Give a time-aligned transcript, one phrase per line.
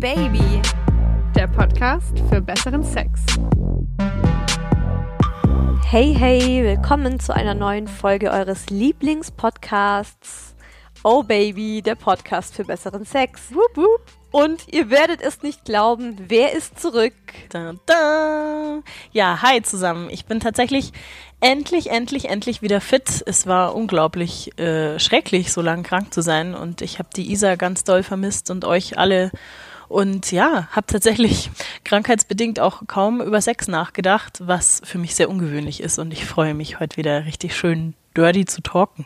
[0.00, 0.62] Baby,
[1.36, 3.20] der Podcast für besseren Sex.
[5.84, 10.54] Hey, hey, willkommen zu einer neuen Folge eures Lieblingspodcasts.
[11.04, 13.54] Oh Baby, der Podcast für besseren Sex.
[13.54, 14.00] Wup, wup.
[14.30, 17.12] Und ihr werdet es nicht glauben, wer ist zurück?
[17.50, 18.80] Da, da.
[19.12, 20.08] Ja, hi zusammen.
[20.08, 20.92] Ich bin tatsächlich
[21.40, 23.22] endlich, endlich, endlich wieder fit.
[23.26, 26.54] Es war unglaublich äh, schrecklich, so lange krank zu sein.
[26.54, 29.30] Und ich habe die Isa ganz doll vermisst und euch alle.
[29.90, 31.50] Und ja, habe tatsächlich
[31.84, 35.98] krankheitsbedingt auch kaum über Sex nachgedacht, was für mich sehr ungewöhnlich ist.
[35.98, 39.04] Und ich freue mich heute wieder richtig schön dirty zu talken.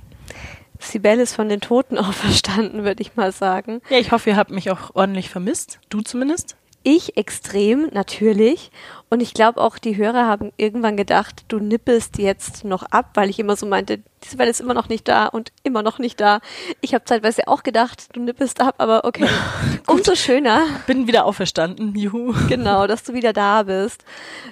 [0.78, 3.80] Sibel ist von den Toten auferstanden, würde ich mal sagen.
[3.88, 5.80] Ja, ich hoffe, ihr habt mich auch ordentlich vermisst.
[5.88, 6.54] Du zumindest?
[6.82, 8.70] Ich extrem, natürlich.
[9.14, 13.30] Und ich glaube auch, die Hörer haben irgendwann gedacht, du nippelst jetzt noch ab, weil
[13.30, 16.20] ich immer so meinte, diese Welle ist immer noch nicht da und immer noch nicht
[16.20, 16.40] da.
[16.80, 19.28] Ich habe zeitweise auch gedacht, du nippelst ab, aber okay.
[19.86, 20.66] Umso schöner.
[20.88, 22.34] Bin wieder auferstanden, juhu.
[22.48, 24.04] Genau, dass du wieder da bist.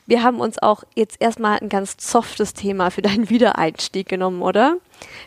[0.07, 4.77] Wir haben uns auch jetzt erstmal ein ganz softes Thema für deinen Wiedereinstieg genommen, oder?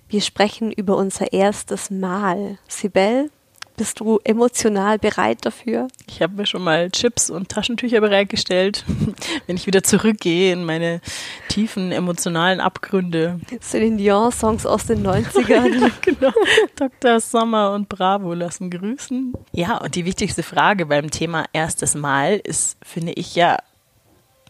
[0.08, 2.58] Wir sprechen über unser erstes Mal.
[2.70, 3.32] Sibel,
[3.78, 5.88] bist du emotional bereit dafür?
[6.08, 8.86] Ich habe mir schon mal Chips und Taschentücher bereitgestellt,
[9.48, 11.02] wenn ich wieder zurückgehe in meine
[11.50, 13.40] tiefen emotionalen Abgründe.
[13.62, 15.92] Celine Dion-Songs aus den 90ern.
[16.02, 16.32] genau.
[16.76, 17.20] Dr.
[17.20, 19.34] Sommer und Bravo lassen grüßen.
[19.52, 23.58] Ja, und die wichtigste Frage beim Thema erstes Mal ist, finde ich ja,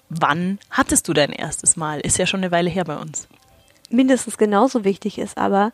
[0.09, 1.99] wann hattest du dein erstes Mal?
[2.01, 3.27] Ist ja schon eine Weile her bei uns.
[3.89, 5.71] Mindestens genauso wichtig ist aber,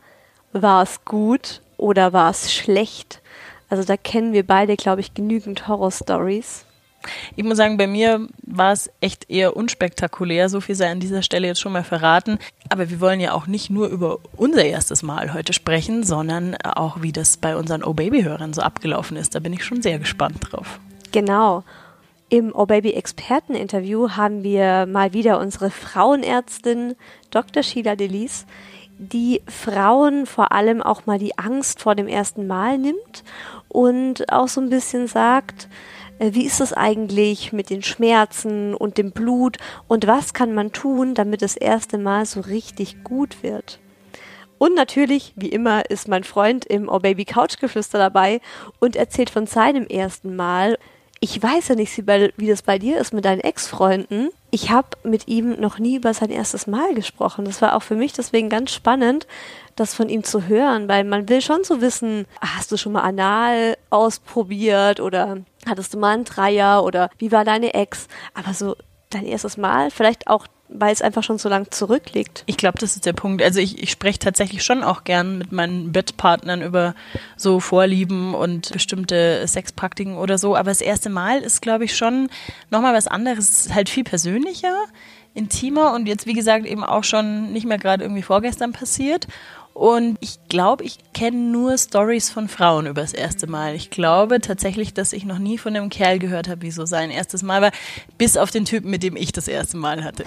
[0.53, 3.20] war es gut oder war es schlecht?
[3.71, 6.65] Also da kennen wir beide, glaube ich, genügend Horror-Stories.
[7.37, 11.21] Ich muss sagen, bei mir war es echt eher unspektakulär, so viel sei an dieser
[11.21, 12.37] Stelle jetzt schon mal verraten.
[12.67, 17.01] Aber wir wollen ja auch nicht nur über unser erstes Mal heute sprechen, sondern auch,
[17.01, 19.35] wie das bei unseren O-Baby-Hörern so abgelaufen ist.
[19.35, 20.81] Da bin ich schon sehr gespannt drauf.
[21.13, 21.63] Genau.
[22.27, 26.95] Im O-Baby-Experten-Interview haben wir mal wieder unsere Frauenärztin
[27.29, 27.63] Dr.
[27.63, 28.45] Sheila Delis,
[29.01, 33.23] die Frauen vor allem auch mal die Angst vor dem ersten Mal nimmt
[33.71, 35.69] und auch so ein bisschen sagt,
[36.19, 40.71] äh, wie ist es eigentlich mit den Schmerzen und dem Blut und was kann man
[40.71, 43.79] tun, damit das erste Mal so richtig gut wird.
[44.57, 48.41] Und natürlich, wie immer, ist mein Freund im Oh Baby Couch Geflüster dabei
[48.79, 50.77] und erzählt von seinem ersten Mal.
[51.19, 54.29] Ich weiß ja nicht, wie das bei dir ist mit deinen Ex-Freunden.
[54.53, 57.45] Ich habe mit ihm noch nie über sein erstes Mal gesprochen.
[57.45, 59.25] Das war auch für mich deswegen ganz spannend,
[59.77, 63.03] das von ihm zu hören, weil man will schon so wissen, hast du schon mal
[63.03, 68.09] anal ausprobiert oder hattest du mal einen Dreier oder wie war deine Ex?
[68.33, 68.75] Aber so
[69.09, 72.43] dein erstes Mal, vielleicht auch weil es einfach schon so lang zurückliegt.
[72.45, 73.41] Ich glaube, das ist der Punkt.
[73.43, 76.95] Also ich, ich spreche tatsächlich schon auch gern mit meinen Bettpartnern über
[77.35, 80.55] so Vorlieben und bestimmte Sexpraktiken oder so.
[80.55, 82.29] Aber das erste Mal ist, glaube ich, schon
[82.69, 83.49] nochmal was anderes.
[83.49, 84.75] Es ist halt viel persönlicher,
[85.33, 89.27] intimer und jetzt, wie gesagt, eben auch schon nicht mehr gerade irgendwie vorgestern passiert.
[89.81, 93.73] Und ich glaube, ich kenne nur Stories von Frauen über das erste Mal.
[93.73, 97.09] Ich glaube tatsächlich, dass ich noch nie von einem Kerl gehört habe, wie so sein
[97.09, 97.71] erstes Mal war,
[98.19, 100.23] bis auf den Typen, mit dem ich das erste Mal hatte.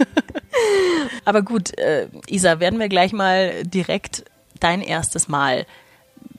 [1.26, 4.24] Aber gut, äh, Isa, werden wir gleich mal direkt
[4.60, 5.66] dein erstes Mal.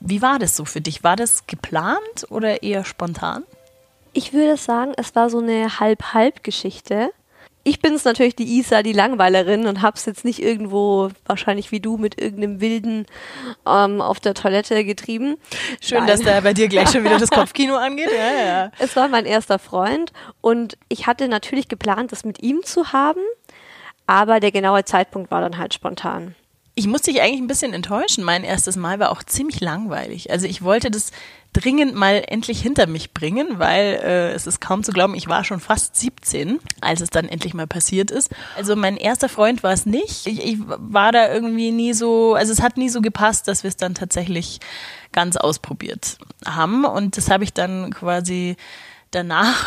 [0.00, 1.04] Wie war das so für dich?
[1.04, 3.44] War das geplant oder eher spontan?
[4.14, 7.12] Ich würde sagen, es war so eine Halb-Halb-Geschichte
[7.62, 11.80] ich bin es natürlich die Isa, die Langweilerin und hab's jetzt nicht irgendwo, wahrscheinlich wie
[11.80, 13.06] du, mit irgendeinem Wilden
[13.66, 15.36] ähm, auf der Toilette getrieben.
[15.80, 16.06] Schön, Nein.
[16.06, 18.10] dass da bei dir gleich schon wieder das Kopfkino angeht.
[18.10, 18.72] Ja, ja.
[18.78, 23.20] Es war mein erster Freund und ich hatte natürlich geplant, das mit ihm zu haben,
[24.06, 26.34] aber der genaue Zeitpunkt war dann halt spontan.
[26.76, 28.24] Ich musste dich eigentlich ein bisschen enttäuschen.
[28.24, 30.30] Mein erstes Mal war auch ziemlich langweilig.
[30.30, 31.10] Also ich wollte das
[31.52, 35.44] dringend mal endlich hinter mich bringen, weil äh, es ist kaum zu glauben, ich war
[35.44, 38.30] schon fast 17, als es dann endlich mal passiert ist.
[38.56, 40.26] Also mein erster Freund war es nicht.
[40.26, 43.68] Ich, ich war da irgendwie nie so, also es hat nie so gepasst, dass wir
[43.68, 44.60] es dann tatsächlich
[45.12, 46.84] ganz ausprobiert haben.
[46.84, 48.56] Und das habe ich dann quasi
[49.10, 49.66] danach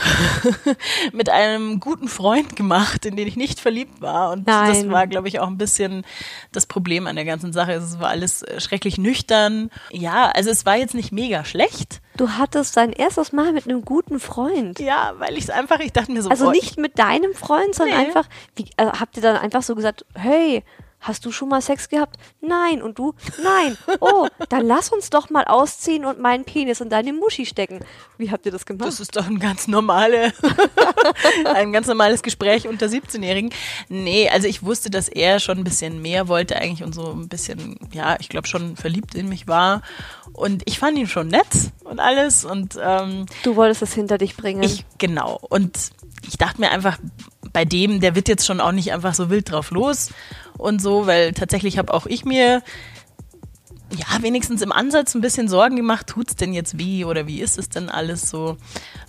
[1.14, 4.32] mit einem guten Freund gemacht, in den ich nicht verliebt war.
[4.32, 4.70] Und Nein.
[4.70, 6.06] das war, glaube ich, auch ein bisschen
[6.52, 7.74] das Problem an der ganzen Sache.
[7.74, 9.70] Es war alles äh, schrecklich nüchtern.
[9.92, 12.02] Ja, also es war jetzt nicht mega schlecht.
[12.16, 14.80] Du hattest dein erstes Mal mit einem guten Freund.
[14.80, 16.30] Ja, weil ich es einfach, ich dachte mir so.
[16.30, 18.06] Also nicht mit deinem Freund, sondern nee.
[18.06, 20.64] einfach, wie, also habt ihr dann einfach so gesagt, hey,
[21.04, 22.18] hast du schon mal Sex gehabt?
[22.42, 22.82] Nein.
[22.82, 23.14] Und du?
[23.44, 23.78] Nein.
[24.00, 27.82] Oh, dann lass uns doch mal ausziehen und meinen Penis in deine Muschi stecken.
[28.18, 28.88] Wie habt ihr das gemacht?
[28.88, 30.34] Das ist doch ein ganz normale,
[31.54, 33.52] ein ganz normales Gespräch unter 17-Jährigen.
[33.90, 37.28] Nee, also ich wusste, dass er schon ein bisschen mehr wollte eigentlich und so ein
[37.28, 39.82] bisschen, ja, ich glaube schon verliebt in mich war.
[40.32, 44.36] Und ich fand ihn schon nett und alles und ähm, du wolltest es hinter dich
[44.36, 44.64] bringen.
[44.64, 45.92] ich genau und
[46.28, 46.98] ich dachte mir einfach
[47.52, 50.10] bei dem, der wird jetzt schon auch nicht einfach so wild drauf los
[50.64, 52.64] und so, weil tatsächlich habe auch ich mir
[53.96, 57.60] ja, wenigstens im Ansatz ein bisschen Sorgen gemacht, tut's denn jetzt weh oder wie ist
[57.60, 58.58] es denn alles so?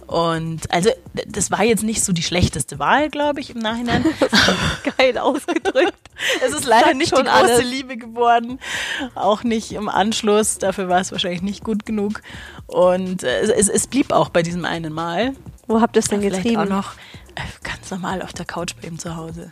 [0.07, 0.91] Und also
[1.27, 4.05] das war jetzt nicht so die schlechteste Wahl, glaube ich, im Nachhinein.
[4.99, 5.95] Geil ausgedrückt.
[6.47, 7.65] Es ist leider Sagt nicht die große alles.
[7.65, 8.61] Liebe geworden.
[9.17, 10.59] Auch nicht im Anschluss.
[10.59, 12.23] Dafür war es wahrscheinlich nicht gut genug.
[12.69, 15.33] Und äh, es, es blieb auch bei diesem einen Mal.
[15.67, 16.63] Wo habt ihr es denn Vielleicht getrieben?
[16.63, 16.93] auch noch
[17.35, 19.51] äh, ganz normal auf der Couch bei ihm zu Hause.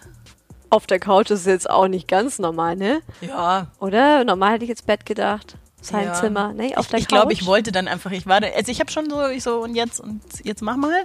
[0.73, 3.01] Auf der Couch ist es jetzt auch nicht ganz normal, ne?
[3.21, 4.25] Ja, Oder?
[4.25, 5.57] Normal hätte ich jetzt Bett gedacht.
[5.83, 6.15] Sein Ja.
[6.15, 6.55] Zimmer.
[6.55, 7.19] Nee, auf ich, der ich Couch.
[7.19, 9.61] glaube, ich wollte dann einfach, ich war da, also ich habe schon so, ich so
[9.63, 11.03] und jetzt und jetzt mach mal.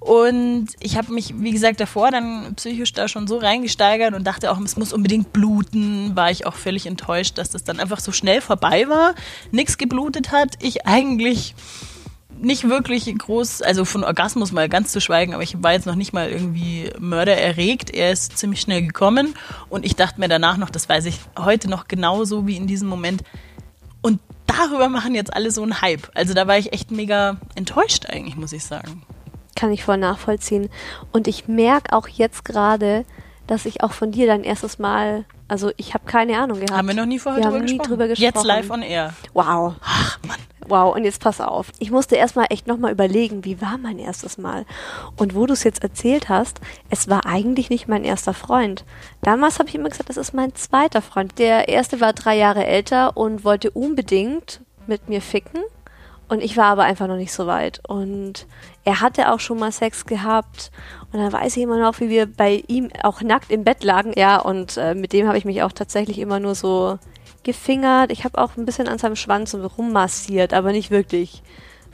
[0.00, 4.50] Und ich habe mich, wie gesagt, davor dann psychisch da schon so reingesteigert und dachte
[4.50, 6.14] auch, es muss unbedingt bluten.
[6.14, 9.14] War ich auch völlig enttäuscht, dass das dann einfach so schnell vorbei war,
[9.50, 10.56] nichts geblutet hat.
[10.60, 11.54] Ich eigentlich
[12.40, 15.94] nicht wirklich groß, also von Orgasmus mal ganz zu schweigen, aber ich war jetzt noch
[15.94, 17.90] nicht mal irgendwie mördererregt.
[17.90, 19.34] Er ist ziemlich schnell gekommen
[19.68, 22.88] und ich dachte mir danach noch, das weiß ich heute noch genauso wie in diesem
[22.88, 23.22] Moment.
[24.02, 26.10] Und darüber machen jetzt alle so einen Hype.
[26.14, 29.02] Also da war ich echt mega enttäuscht eigentlich, muss ich sagen.
[29.56, 30.70] Kann ich voll nachvollziehen.
[31.12, 33.04] Und ich merke auch jetzt gerade,
[33.46, 36.72] dass ich auch von dir dein erstes Mal, also ich habe keine Ahnung gehabt.
[36.72, 37.88] Haben wir noch nie vorher Wir drüber, haben nie gesprochen.
[37.90, 38.34] drüber gesprochen.
[38.34, 39.12] Jetzt live on air.
[39.34, 39.74] Wow.
[39.82, 40.38] Ach Mann.
[40.68, 41.72] Wow, und jetzt pass auf.
[41.78, 44.66] Ich musste erstmal echt nochmal überlegen, wie war mein erstes Mal?
[45.16, 46.60] Und wo du es jetzt erzählt hast,
[46.90, 48.84] es war eigentlich nicht mein erster Freund.
[49.22, 51.38] Damals habe ich immer gesagt, das ist mein zweiter Freund.
[51.38, 55.60] Der erste war drei Jahre älter und wollte unbedingt mit mir ficken.
[56.28, 57.80] Und ich war aber einfach noch nicht so weit.
[57.88, 58.46] Und
[58.84, 60.70] er hatte auch schon mal Sex gehabt.
[61.12, 64.12] Und dann weiß ich immer noch, wie wir bei ihm auch nackt im Bett lagen.
[64.16, 67.00] Ja, und äh, mit dem habe ich mich auch tatsächlich immer nur so
[67.44, 68.10] gefingert.
[68.12, 71.42] Ich habe auch ein bisschen an seinem Schwanz rummassiert, aber nicht wirklich.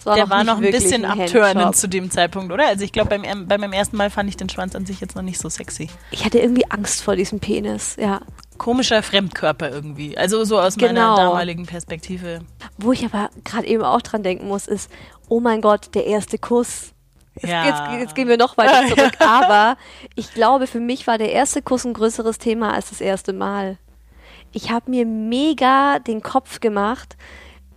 [0.05, 1.75] War Der war noch ein bisschen Handjob.
[1.75, 2.67] zu dem Zeitpunkt, oder?
[2.69, 5.17] Also ich glaube, beim, bei meinem ersten Mal fand ich den Schwanz an sich jetzt
[5.17, 5.89] noch nicht so sexy.
[6.11, 8.21] Ich hatte irgendwie Angst vor diesem Penis, ja.
[8.59, 10.17] Komischer Fremdkörper irgendwie.
[10.17, 11.17] Also so aus meiner Genau.
[11.17, 12.41] damaligen Perspektive.
[12.79, 14.91] Wo ich aber gerade eben auch dran denken muss, ist,
[15.29, 16.93] oh mein Gott, der erste Kuss.
[17.35, 17.65] Jetzt, Ja.
[17.65, 19.13] jetzt, jetzt gehen wir noch weiter zurück.
[19.19, 19.77] Aber
[20.15, 23.77] ich glaube, für mich war der erste Kuss ein größeres Thema als das erste Mal.
[24.57, 27.19] Ich habe mir mega den Kopf gemacht,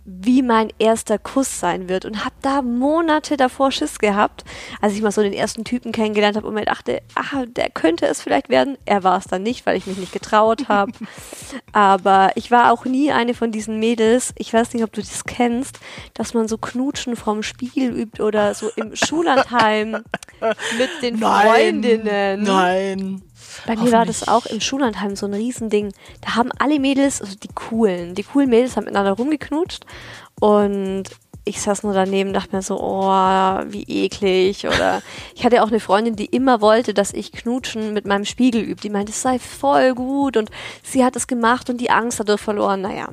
[0.06, 4.46] wie mein erster Kuss sein wird und habe da Monate davor Schiss gehabt,
[4.80, 8.06] als ich mal so den ersten Typen kennengelernt habe und mir dachte, ah, der könnte
[8.06, 8.78] es vielleicht werden.
[8.86, 10.92] Er war es dann nicht, weil ich mich nicht getraut habe.
[11.72, 15.24] Aber ich war auch nie eine von diesen Mädels, ich weiß nicht, ob du das
[15.24, 15.80] kennst,
[16.14, 19.98] dass man so Knutschen vom Spiegel übt oder so im Schullandheim
[20.78, 22.42] mit den Freundinnen.
[22.42, 23.22] Nein.
[23.66, 25.92] Bei mir war das auch im Schullandheim so ein Riesending.
[26.20, 29.84] Da haben alle Mädels, also die coolen, die coolen Mädels haben miteinander rumgeknutscht
[30.40, 31.04] und
[31.44, 33.08] ich saß nur daneben und dachte mir so, oh,
[33.66, 34.66] wie eklig.
[34.66, 35.02] Oder
[35.34, 38.80] ich hatte auch eine Freundin, die immer wollte, dass ich Knutschen mit meinem Spiegel übe.
[38.80, 40.50] Die meinte, es sei voll gut und
[40.82, 42.82] sie hat es gemacht und die Angst dadurch verloren.
[42.82, 43.08] Naja,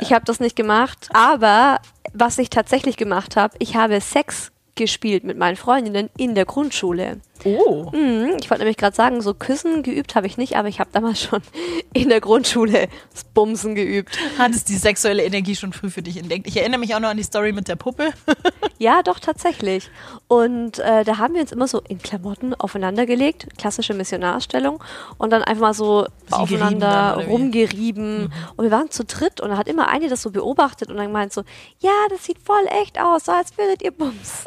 [0.00, 1.08] ich habe das nicht gemacht.
[1.12, 1.80] Aber
[2.12, 7.20] was ich tatsächlich gemacht habe, ich habe Sex gespielt mit meinen Freundinnen in der Grundschule.
[7.44, 7.90] Oh.
[7.92, 10.90] Mhm, Ich wollte nämlich gerade sagen, so Küssen geübt habe ich nicht, aber ich habe
[10.92, 11.42] damals schon
[11.92, 14.18] in der Grundschule das Bumsen geübt.
[14.38, 16.46] Hattest die sexuelle Energie schon früh für dich entdeckt?
[16.46, 18.10] Ich erinnere mich auch noch an die Story mit der Puppe.
[18.78, 19.88] Ja, doch, tatsächlich.
[20.26, 24.82] Und äh, da haben wir uns immer so in Klamotten aufeinander gelegt, klassische Missionarstellung,
[25.16, 27.30] und dann einfach mal so Sie dann, aufeinander wie?
[27.30, 28.32] rumgerieben.
[28.56, 31.06] Und wir waren zu dritt und da hat immer eine das so beobachtet und dann
[31.06, 31.42] gemeint so,
[31.78, 34.44] ja, das sieht voll echt aus, so als würdet ihr bumsen.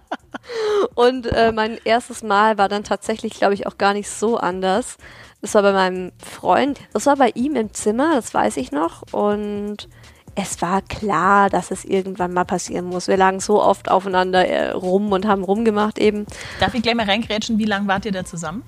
[0.94, 4.96] und äh, mein erstes Mal war dann tatsächlich, glaube ich, auch gar nicht so anders.
[5.40, 9.02] Das war bei meinem Freund, das war bei ihm im Zimmer, das weiß ich noch.
[9.12, 9.88] Und
[10.34, 13.08] es war klar, dass es irgendwann mal passieren muss.
[13.08, 16.26] Wir lagen so oft aufeinander äh, rum und haben rumgemacht eben.
[16.60, 17.58] Darf ich gleich mal reingrätschen?
[17.58, 18.62] Wie lange wart ihr da zusammen?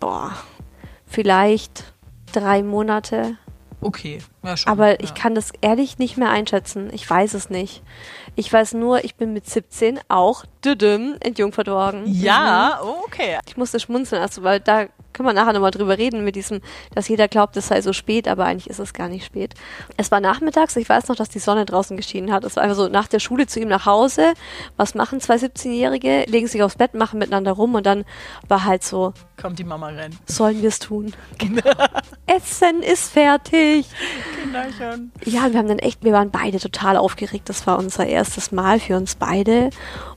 [0.00, 0.32] Boah,
[1.06, 1.84] vielleicht
[2.32, 3.36] drei Monate.
[3.86, 4.72] Okay, ja schon.
[4.72, 4.96] Aber ja.
[5.00, 6.90] ich kann das ehrlich nicht mehr einschätzen.
[6.92, 7.84] Ich weiß es nicht.
[8.34, 12.02] Ich weiß nur, ich bin mit 17 auch düdüm entjungfert worden.
[12.06, 13.38] Ja, oh, okay.
[13.46, 16.60] Ich musste schmunzeln, also, weil da können wir nachher nochmal drüber reden mit diesem,
[16.94, 19.54] dass jeder glaubt, es sei so spät, aber eigentlich ist es gar nicht spät.
[19.96, 22.44] Es war nachmittags, ich weiß noch, dass die Sonne draußen geschienen hat.
[22.44, 24.34] Es war einfach so nach der Schule zu ihm nach Hause.
[24.76, 26.24] Was machen zwei 17-Jährige?
[26.28, 28.04] Legen sich aufs Bett, machen miteinander rum und dann
[28.46, 30.16] war halt so, Kommt die Mama rein.
[30.26, 31.12] sollen wir es tun?
[32.26, 33.86] Essen ist fertig.
[34.44, 35.12] Genau schon.
[35.24, 37.48] Ja, wir haben dann echt, wir waren beide total aufgeregt.
[37.48, 39.70] Das war unser erstes Mal für uns beide.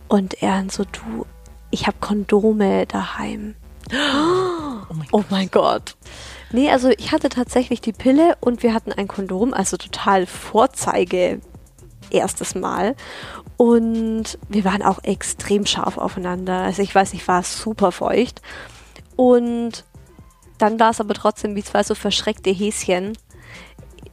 [0.07, 1.25] Und er so, du,
[1.71, 3.55] ich habe Kondome daheim.
[3.91, 5.95] Oh mein Oh mein Gott.
[6.51, 11.41] Nee, also ich hatte tatsächlich die Pille und wir hatten ein Kondom, also total Vorzeige
[12.09, 12.95] erstes Mal.
[13.57, 16.61] Und wir waren auch extrem scharf aufeinander.
[16.61, 18.41] Also ich weiß, ich war super feucht.
[19.15, 19.83] Und
[20.57, 23.17] dann war es aber trotzdem wie zwei so verschreckte Häschen.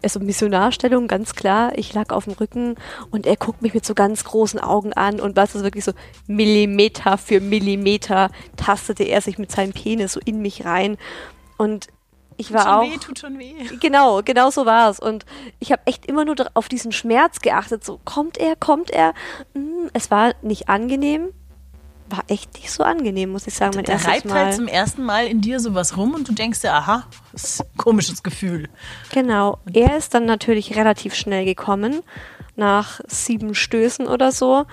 [0.06, 1.72] Also Missionarstellung, ganz klar.
[1.74, 2.76] Ich lag auf dem Rücken
[3.10, 5.90] und er guckt mich mit so ganz großen Augen an und was ist wirklich so
[6.28, 10.96] Millimeter für Millimeter tastete er sich mit seinem Penis so in mich rein.
[11.56, 11.88] Und
[12.36, 12.92] ich war Tut schon auch.
[12.92, 13.54] weh, tut schon weh.
[13.80, 15.00] Genau, genau so war es.
[15.00, 15.26] Und
[15.58, 17.84] ich habe echt immer nur auf diesen Schmerz geachtet.
[17.84, 19.12] So, kommt er, kommt er?
[19.54, 21.30] Mm, Es war nicht angenehm.
[22.08, 23.72] War echt nicht so angenehm, muss ich sagen.
[23.74, 24.44] Mein Da erstes reibt Mal.
[24.44, 27.76] halt zum ersten Mal in dir sowas rum und du denkst dir, aha, ist ein
[27.76, 28.68] komisches Gefühl.
[29.12, 29.58] Genau.
[29.72, 32.02] Er ist dann natürlich relativ schnell gekommen,
[32.54, 34.66] nach sieben Stößen oder so.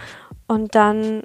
[0.48, 1.24] Und dann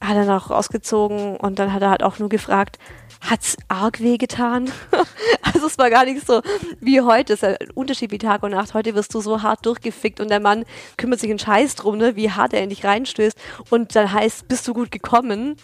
[0.00, 2.78] hat er noch rausgezogen und dann hat er halt auch nur gefragt,
[3.20, 4.70] hat's arg wehgetan?
[5.42, 6.42] also es war gar nicht so
[6.80, 7.34] wie heute.
[7.34, 8.74] Es ist ja ein Unterschied wie Tag und Nacht.
[8.74, 10.64] Heute wirst du so hart durchgefickt und der Mann
[10.96, 13.36] kümmert sich einen Scheiß drum, ne, wie hart er in dich reinstößt.
[13.70, 15.56] Und dann heißt, bist du gut gekommen?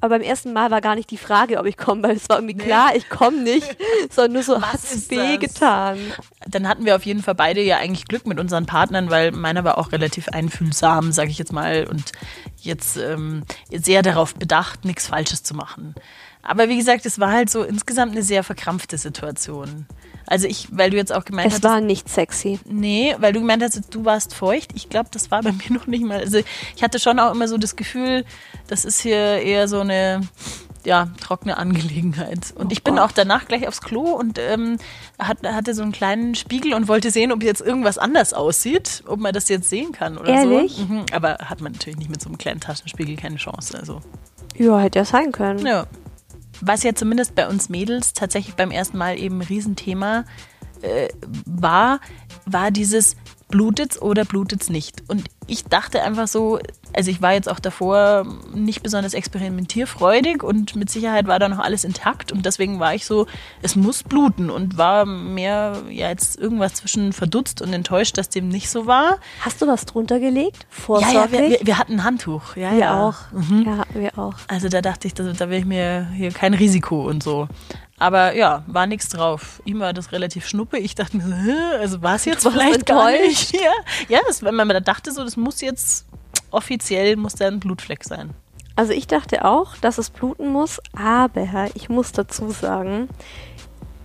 [0.00, 2.38] Aber beim ersten Mal war gar nicht die Frage, ob ich komme, weil es war
[2.38, 3.76] irgendwie klar, ich komme nicht,
[4.10, 5.10] sondern nur so, ist das?
[5.10, 5.98] wehgetan?
[6.46, 9.64] Dann hatten wir auf jeden Fall beide ja eigentlich Glück mit unseren Partnern, weil meiner
[9.64, 12.12] war auch relativ einfühlsam, sage ich jetzt mal, und
[12.60, 15.96] jetzt ähm, sehr darauf bedacht, nichts Falsches zu machen.
[16.48, 19.86] Aber wie gesagt, es war halt so insgesamt eine sehr verkrampfte Situation.
[20.26, 22.58] Also ich, weil du jetzt auch gemeint Es hast, war nicht sexy.
[22.66, 24.70] Nee, weil du gemeint hast, du warst feucht.
[24.74, 26.18] Ich glaube, das war bei mir noch nicht mal.
[26.20, 26.38] Also
[26.74, 28.24] ich hatte schon auch immer so das Gefühl,
[28.66, 30.22] das ist hier eher so eine
[30.84, 32.52] ja, trockene Angelegenheit.
[32.54, 33.04] Und ich bin Gott.
[33.04, 34.78] auch danach gleich aufs Klo und ähm,
[35.18, 39.20] hat, hatte so einen kleinen Spiegel und wollte sehen, ob jetzt irgendwas anders aussieht, ob
[39.20, 40.76] man das jetzt sehen kann oder Ehrlich?
[40.76, 40.84] so.
[40.84, 43.76] Mhm, aber hat man natürlich nicht mit so einem kleinen Taschenspiegel keine Chance.
[43.78, 44.00] Also
[44.56, 45.66] Ja, hätte ja sein können.
[45.66, 45.86] ja.
[46.60, 50.24] Was ja zumindest bei uns Mädels tatsächlich beim ersten Mal eben ein Riesenthema
[50.82, 51.08] äh,
[51.46, 52.00] war,
[52.46, 53.16] war dieses
[53.48, 55.02] blutet's oder blutet's nicht.
[55.08, 56.58] Und ich dachte einfach so,
[56.92, 61.58] also ich war jetzt auch davor nicht besonders experimentierfreudig und mit Sicherheit war da noch
[61.58, 63.26] alles intakt und deswegen war ich so,
[63.62, 68.48] es muss bluten und war mehr ja jetzt irgendwas zwischen verdutzt und enttäuscht, dass dem
[68.48, 69.18] nicht so war.
[69.40, 70.58] Hast du was drunter gelegt?
[70.60, 71.14] Ja, Vorsorglich?
[71.14, 72.56] ja, wir, wir, wir hatten ein Handtuch.
[72.56, 73.02] Ja, Wir ja.
[73.02, 73.16] auch.
[73.64, 74.34] Ja, wir auch.
[74.48, 77.48] Also da dachte ich, da, da will ich mir hier kein Risiko und so.
[77.98, 79.60] Aber ja, war nichts drauf.
[79.64, 80.78] Ihm war das relativ schnuppe.
[80.78, 83.52] Ich dachte mir so, hä, also war es jetzt warst vielleicht gar nicht.
[83.60, 83.72] Ja,
[84.08, 86.06] ja das, wenn man da dachte so, das muss jetzt
[86.50, 88.30] offiziell muss da ein Blutfleck sein.
[88.76, 93.08] Also ich dachte auch, dass es bluten muss, aber ich muss dazu sagen,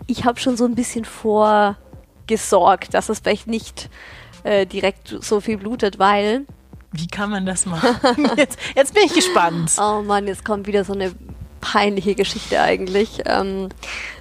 [0.08, 3.90] ich habe schon so ein bisschen vorgesorgt, dass es vielleicht nicht
[4.44, 6.46] äh, direkt so viel blutet, weil,
[6.92, 7.96] Wie kann man das machen?
[8.38, 9.74] Jetzt, jetzt bin ich gespannt.
[9.78, 11.14] oh Mann, jetzt kommt wieder so eine
[11.64, 13.22] peinliche Geschichte eigentlich.
[13.26, 13.70] Ähm,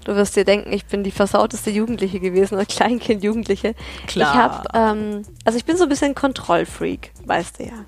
[0.04, 3.74] du wirst dir denken, ich bin die versauteste Jugendliche gewesen, oder Kleinkind Jugendliche.
[4.06, 4.32] Klar.
[4.32, 7.84] Ich habe, ähm, also ich bin so ein bisschen Kontrollfreak, weißt du ja.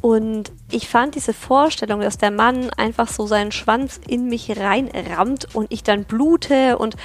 [0.00, 5.54] Und ich fand diese Vorstellung, dass der Mann einfach so seinen Schwanz in mich reinrammt
[5.54, 6.96] und ich dann blute und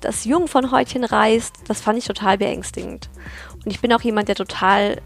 [0.00, 3.10] das Jungfernhäutchen reißt, das fand ich total beängstigend.
[3.64, 4.96] Und ich bin auch jemand, der total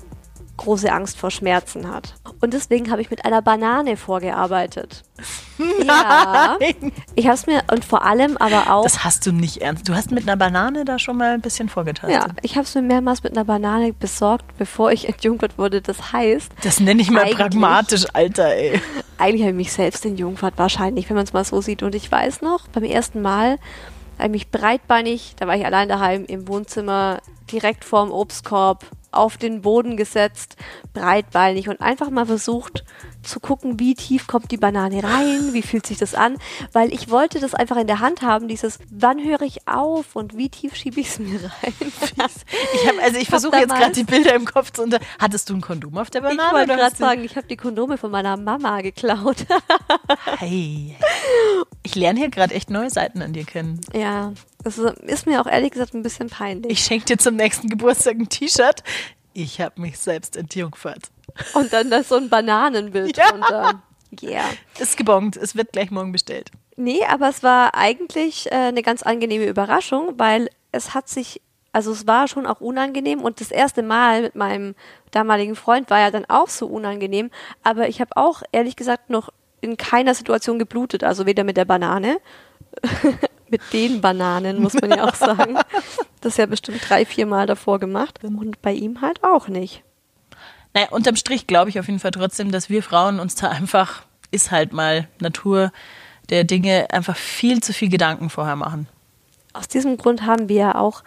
[0.62, 2.14] große Angst vor Schmerzen hat.
[2.40, 5.02] Und deswegen habe ich mit einer Banane vorgearbeitet.
[5.84, 6.56] Ja.
[6.58, 6.90] Nein.
[7.14, 9.88] Ich habe es mir, und vor allem aber auch, Das hast du nicht ernst.
[9.88, 12.10] Du hast mit einer Banane da schon mal ein bisschen vorgetastet.
[12.20, 15.80] ja, ich habe es mir mehrmals mit einer Banane besorgt, bevor ich entjungfert wurde.
[15.80, 18.80] Das heißt, Das nenne ich mal pragmatisch, Alter, ey.
[19.18, 21.82] eigentlich habe ich mich selbst entjungfert, wahrscheinlich, wenn man es mal so sieht.
[21.84, 23.58] Und ich weiß noch, beim ersten Mal
[24.18, 27.18] habe ich mich breitbeinig, da war ich allein daheim im Wohnzimmer,
[27.52, 30.56] direkt vorm Obstkorb, auf den Boden gesetzt,
[30.94, 32.84] breitbeinig und einfach mal versucht
[33.22, 36.36] zu gucken, wie tief kommt die Banane rein, wie fühlt sich das an,
[36.72, 40.36] weil ich wollte das einfach in der Hand haben, dieses, wann höre ich auf und
[40.36, 41.74] wie tief schiebe ich es mir rein.
[42.74, 44.98] Ich hab, also ich versuche jetzt gerade die Bilder im Kopf zu unter.
[45.18, 46.52] Hattest du ein Kondom auf der Ich Banane?
[46.52, 49.46] wollte oder gerade sagen, ich habe die Kondome von meiner Mama geklaut.
[50.38, 50.96] Hey.
[51.82, 53.80] Ich lerne hier gerade echt neue Seiten an dir kennen.
[53.94, 54.32] Ja,
[54.64, 56.72] das ist mir auch ehrlich gesagt ein bisschen peinlich.
[56.72, 58.82] Ich schenke dir zum nächsten Geburtstag ein T-Shirt.
[59.34, 61.10] Ich habe mich selbst entjungfert.
[61.54, 63.30] Und dann da so ein Bananenbild Ja.
[63.30, 63.82] drunter.
[64.22, 64.44] Yeah.
[64.78, 65.36] Ist gebongt.
[65.36, 66.50] Es wird gleich morgen bestellt.
[66.76, 71.40] Nee, aber es war eigentlich äh, eine ganz angenehme Überraschung, weil es hat sich,
[71.72, 74.74] also es war schon auch unangenehm und das erste Mal mit meinem
[75.10, 77.30] damaligen Freund war ja dann auch so unangenehm,
[77.62, 81.64] aber ich habe auch ehrlich gesagt noch in keiner Situation geblutet, also weder mit der
[81.66, 82.18] Banane,
[83.48, 85.58] mit den Bananen muss man ja auch sagen.
[86.20, 89.82] Das ist ja bestimmt drei, vier Mal davor gemacht und bei ihm halt auch nicht.
[90.74, 94.02] Naja, unterm Strich glaube ich auf jeden Fall trotzdem, dass wir Frauen uns da einfach,
[94.30, 95.72] ist halt mal Natur
[96.30, 98.88] der Dinge, einfach viel zu viel Gedanken vorher machen.
[99.52, 101.02] Aus diesem Grund haben wir ja auch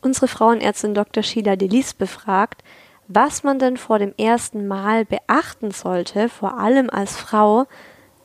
[0.00, 1.22] unsere Frauenärztin Dr.
[1.22, 2.62] Sheila Delis befragt,
[3.08, 7.66] was man denn vor dem ersten Mal beachten sollte, vor allem als Frau,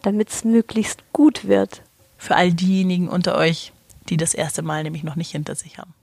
[0.03, 1.81] damit es möglichst gut wird.
[2.17, 3.73] Für all diejenigen unter euch,
[4.09, 5.93] die das erste Mal nämlich noch nicht hinter sich haben.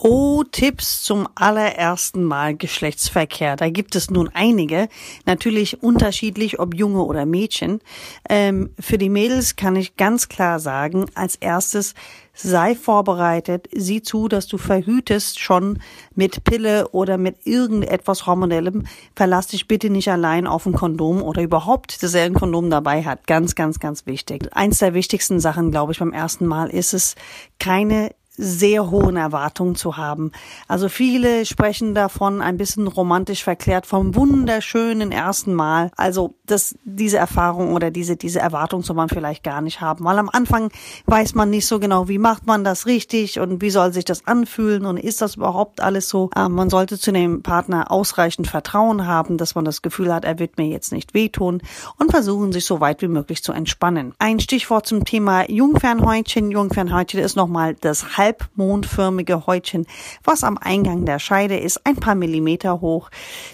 [0.00, 3.56] Oh, Tipps zum allerersten Mal Geschlechtsverkehr.
[3.56, 4.88] Da gibt es nun einige,
[5.26, 7.80] natürlich unterschiedlich, ob Junge oder Mädchen.
[8.28, 11.94] Ähm, für die Mädels kann ich ganz klar sagen, als erstes
[12.32, 15.80] sei vorbereitet, sieh zu, dass du verhütest schon
[16.14, 18.86] mit Pille oder mit irgendetwas Hormonellem.
[19.16, 23.02] Verlass dich bitte nicht allein auf ein Kondom oder überhaupt, dass er ein Kondom dabei
[23.02, 23.26] hat.
[23.26, 24.48] Ganz, ganz, ganz wichtig.
[24.52, 27.16] Eins der wichtigsten Sachen, glaube ich, beim ersten Mal ist es,
[27.58, 30.30] keine sehr hohen Erwartungen zu haben.
[30.68, 35.90] Also viele sprechen davon ein bisschen romantisch verklärt vom wunderschönen ersten Mal.
[35.96, 40.18] Also das, diese Erfahrung oder diese, diese Erwartung soll man vielleicht gar nicht haben, weil
[40.18, 40.70] am Anfang
[41.06, 44.26] weiß man nicht so genau, wie macht man das richtig und wie soll sich das
[44.26, 46.30] anfühlen und ist das überhaupt alles so.
[46.36, 50.38] Äh, man sollte zu dem Partner ausreichend Vertrauen haben, dass man das Gefühl hat, er
[50.38, 51.60] wird mir jetzt nicht wehtun
[51.98, 54.14] und versuchen sich so weit wie möglich zu entspannen.
[54.20, 56.52] Ein Stichwort zum Thema Jungfernhäutchen.
[56.52, 59.86] Jungfernhäutchen ist nochmal das halb halbmondförmige Häutchen,
[60.24, 63.10] was am Eingang der Scheide ist, ein paar Millimeter hoch.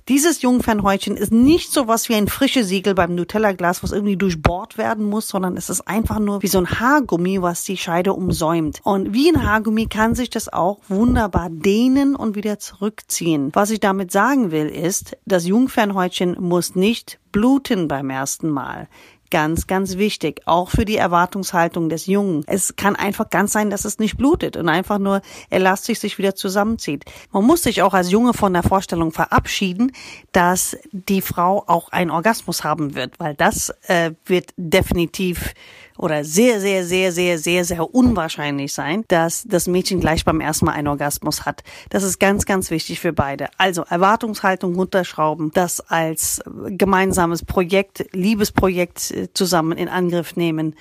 [0.08, 4.76] Dieses Jungfernhäutchen ist nicht so was wie ein frisches Siegel beim Nutella-Glas, was irgendwie durchbohrt
[4.76, 8.80] werden muss, sondern es ist einfach nur wie so ein Haargummi, was die Scheide umsäumt.
[8.82, 13.50] Und wie ein Haargummi kann sich das auch wunderbar dehnen und wieder zurückziehen.
[13.52, 18.88] Was ich damit sagen will, ist, das Jungfernhäutchen muss nicht bluten beim ersten Mal
[19.34, 22.44] ganz, ganz wichtig, auch für die Erwartungshaltung des Jungen.
[22.46, 26.36] Es kann einfach ganz sein, dass es nicht blutet und einfach nur elastisch sich wieder
[26.36, 27.04] zusammenzieht.
[27.32, 29.90] Man muss sich auch als Junge von der Vorstellung verabschieden,
[30.30, 35.52] dass die Frau auch einen Orgasmus haben wird, weil das äh, wird definitiv
[35.96, 40.66] oder sehr, sehr, sehr, sehr, sehr, sehr unwahrscheinlich sein, dass das Mädchen gleich beim ersten
[40.66, 41.62] Mal einen Orgasmus hat.
[41.90, 43.48] Das ist ganz, ganz wichtig für beide.
[43.58, 50.74] Also Erwartungshaltung runterschrauben, das als gemeinsames Projekt, Liebesprojekt äh, zusammen in Angriff nehmen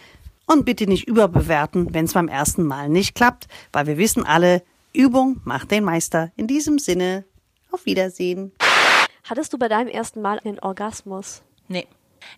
[0.46, 4.64] und bitte nicht überbewerten, wenn es beim ersten Mal nicht klappt, weil wir wissen alle,
[4.94, 6.32] Übung macht den Meister.
[6.36, 7.26] In diesem Sinne,
[7.72, 8.52] auf Wiedersehen.
[9.24, 11.42] Hattest du bei deinem ersten Mal einen Orgasmus?
[11.68, 11.88] Nee.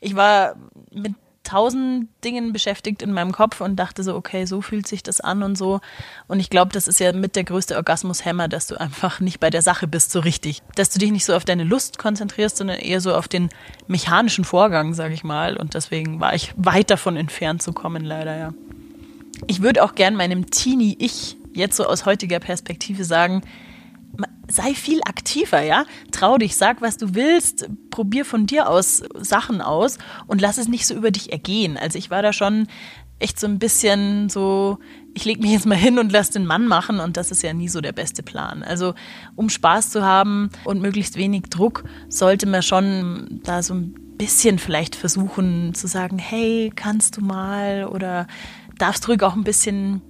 [0.02, 0.56] Ich war
[0.92, 1.14] mit
[1.46, 5.44] tausend Dingen beschäftigt in meinem Kopf und dachte so, okay, so fühlt sich das an
[5.44, 5.80] und so.
[6.28, 9.50] Und ich glaube, das ist ja mit der größte Orgasmus-Hämmer, dass du einfach nicht bei
[9.50, 10.62] der Sache bist so richtig.
[10.76, 13.50] Dass du dich nicht so auf deine Lust konzentrierst, sondern eher so auf den
[13.88, 15.56] mechanischen Vorgang, sage ich mal.
[15.56, 18.54] Und deswegen war ich weit davon entfernt zu kommen, leider, ja.
[19.48, 23.42] Ich würde auch gern meinem Teenie-Ich jetzt so aus heutiger Perspektive sagen,
[24.48, 25.86] sei viel aktiver, ja.
[26.12, 29.98] Trau dich, sag, was du willst, probier von dir aus Sachen aus
[30.28, 31.78] und lass es nicht so über dich ergehen.
[31.78, 32.68] Also ich war da schon
[33.20, 34.78] echt so ein bisschen so,
[35.14, 37.54] ich leg mich jetzt mal hin und lass den Mann machen und das ist ja
[37.54, 38.62] nie so der beste Plan.
[38.62, 38.94] Also
[39.36, 44.60] um Spaß zu haben und möglichst wenig Druck, sollte man schon da so ein bisschen
[44.60, 48.28] vielleicht versuchen zu sagen, hey, kannst du mal oder
[48.78, 50.02] darfst ruhig auch ein bisschen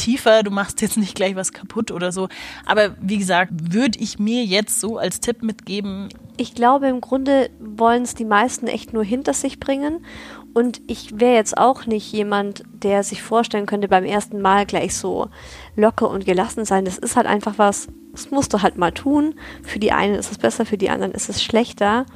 [0.00, 2.28] tiefer, du machst jetzt nicht gleich was kaputt oder so.
[2.66, 6.08] Aber wie gesagt, würde ich mir jetzt so als Tipp mitgeben.
[6.36, 10.04] Ich glaube, im Grunde wollen es die meisten echt nur hinter sich bringen.
[10.52, 14.96] Und ich wäre jetzt auch nicht jemand, der sich vorstellen könnte, beim ersten Mal gleich
[14.96, 15.28] so
[15.76, 16.84] locker und gelassen sein.
[16.84, 19.34] Das ist halt einfach was, das musst du halt mal tun.
[19.62, 22.06] Für die einen ist es besser, für die anderen ist es schlechter.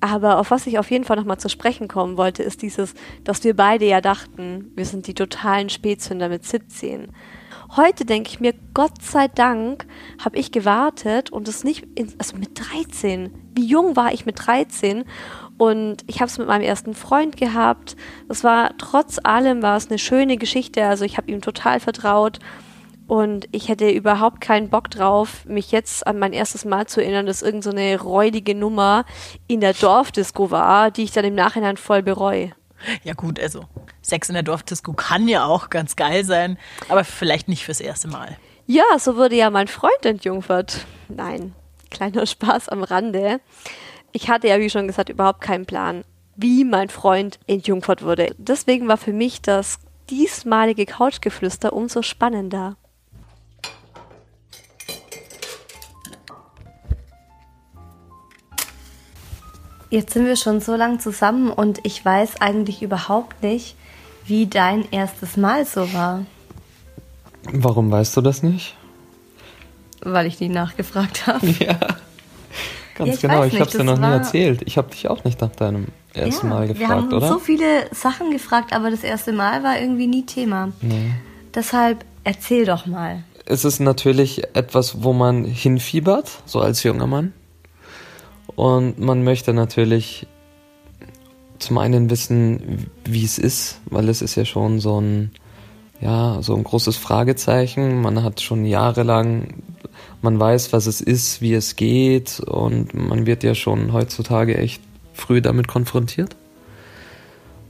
[0.00, 3.44] Aber auf was ich auf jeden Fall nochmal zu sprechen kommen wollte, ist dieses, dass
[3.44, 7.08] wir beide ja dachten, wir sind die totalen Spätzünder mit 17.
[7.76, 9.86] Heute denke ich mir, Gott sei Dank
[10.18, 13.30] habe ich gewartet und es nicht, in, also mit 13.
[13.54, 15.04] Wie jung war ich mit 13?
[15.56, 17.94] Und ich habe es mit meinem ersten Freund gehabt.
[18.26, 20.84] Das war trotz allem war es eine schöne Geschichte.
[20.84, 22.40] Also ich habe ihm total vertraut
[23.10, 27.26] und ich hätte überhaupt keinen Bock drauf, mich jetzt an mein erstes Mal zu erinnern,
[27.26, 29.04] dass irgendeine so räudige Nummer
[29.48, 32.52] in der Dorfdisco war, die ich dann im Nachhinein voll bereue.
[33.02, 33.64] Ja gut, also
[34.00, 36.56] Sex in der Dorfdisco kann ja auch ganz geil sein,
[36.88, 38.38] aber vielleicht nicht fürs erste Mal.
[38.68, 40.86] Ja, so wurde ja mein Freund entjungfert.
[41.08, 41.52] Nein,
[41.90, 43.40] kleiner Spaß am Rande.
[44.12, 46.04] Ich hatte ja, wie schon gesagt, überhaupt keinen Plan,
[46.36, 48.36] wie mein Freund entjungfert wurde.
[48.38, 52.76] Deswegen war für mich das diesmalige Couchgeflüster umso spannender.
[59.90, 63.74] Jetzt sind wir schon so lang zusammen und ich weiß eigentlich überhaupt nicht,
[64.24, 66.24] wie dein erstes Mal so war.
[67.52, 68.76] Warum weißt du das nicht?
[70.02, 71.46] Weil ich die nachgefragt habe.
[71.58, 71.76] Ja,
[72.94, 73.44] ganz Ja, ich genau.
[73.44, 74.62] Ich habe es dir noch nie erzählt.
[74.64, 77.28] Ich habe dich auch nicht nach deinem ersten Mal wir gefragt, haben oder?
[77.28, 80.70] so viele Sachen gefragt, aber das erste Mal war irgendwie nie Thema.
[80.80, 81.12] nee.
[81.52, 83.24] Deshalb erzähl doch mal.
[83.44, 87.32] Es ist natürlich etwas, wo man hinfiebert, so als junger Mann.
[88.60, 90.26] Und man möchte natürlich
[91.58, 95.30] zum einen wissen, wie es ist, weil es ist ja schon so ein,
[96.02, 98.02] ja, so ein großes Fragezeichen.
[98.02, 99.62] Man hat schon jahrelang,
[100.20, 104.82] man weiß, was es ist, wie es geht und man wird ja schon heutzutage echt
[105.14, 106.36] früh damit konfrontiert.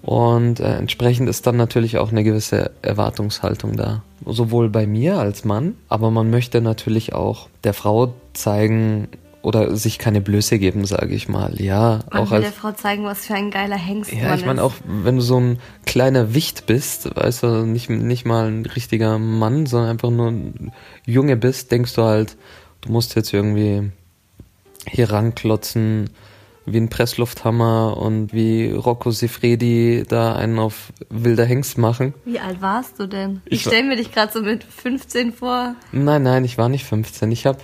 [0.03, 4.03] Und äh, entsprechend ist dann natürlich auch eine gewisse Erwartungshaltung da.
[4.26, 9.07] Sowohl bei mir als Mann, aber man möchte natürlich auch der Frau zeigen
[9.42, 11.61] oder sich keine Blöße geben, sage ich mal.
[11.61, 14.38] Ja, Man auch will als der Frau zeigen, was für ein geiler Hengst ja, man
[14.38, 18.48] ich meine auch, wenn du so ein kleiner Wicht bist, weißt du, nicht, nicht mal
[18.48, 20.72] ein richtiger Mann, sondern einfach nur ein
[21.07, 22.37] Junge bist, denkst du halt,
[22.83, 23.90] du musst jetzt irgendwie
[24.87, 26.11] hier ranklotzen
[26.66, 32.14] wie ein Presslufthammer und wie Rocco Sifredi da einen auf wilder Hengst machen.
[32.24, 33.42] Wie alt warst du denn?
[33.46, 35.74] Ich, Ich stelle mir dich gerade so mit 15 vor.
[35.92, 37.33] Nein, nein, ich war nicht 15.
[37.33, 37.59] Ich habe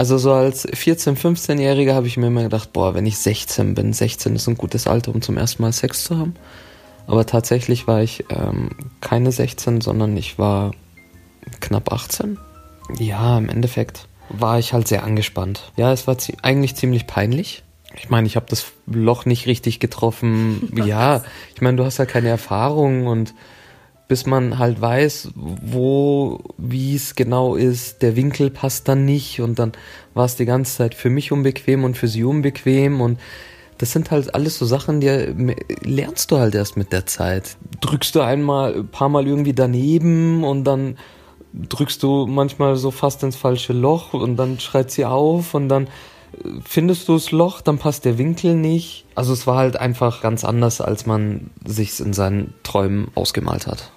[0.00, 3.92] also so als 14, 15-Jähriger habe ich mir immer gedacht, boah, wenn ich 16 bin,
[3.92, 6.36] 16 ist ein gutes Alter, um zum ersten Mal Sex zu haben.
[7.06, 8.70] Aber tatsächlich war ich ähm,
[9.02, 10.70] keine 16, sondern ich war
[11.60, 12.38] knapp 18.
[12.98, 15.70] Ja, im Endeffekt war ich halt sehr angespannt.
[15.76, 17.62] Ja, es war zie eigentlich ziemlich peinlich.
[17.94, 20.72] Ich meine, ich habe das Loch nicht richtig getroffen.
[20.86, 21.22] ja,
[21.54, 23.34] ich meine, du hast ja keine Erfahrung und
[24.10, 29.60] bis man halt weiß, wo, wie es genau ist, der Winkel passt dann nicht und
[29.60, 29.70] dann
[30.14, 33.20] war es die ganze Zeit für mich unbequem und für sie unbequem und
[33.78, 37.56] das sind halt alles so Sachen, die lernst du halt erst mit der Zeit.
[37.80, 40.98] Drückst du einmal, ein paar Mal irgendwie daneben und dann
[41.54, 45.84] drückst du manchmal so fast ins falsche Loch und dann schreit sie auf und dann
[45.84, 49.04] äh, findest du das Loch, dann passt der Winkel nicht.
[49.14, 53.92] Also es war halt einfach ganz anders, als man sich's in seinen Träumen ausgemalt hat.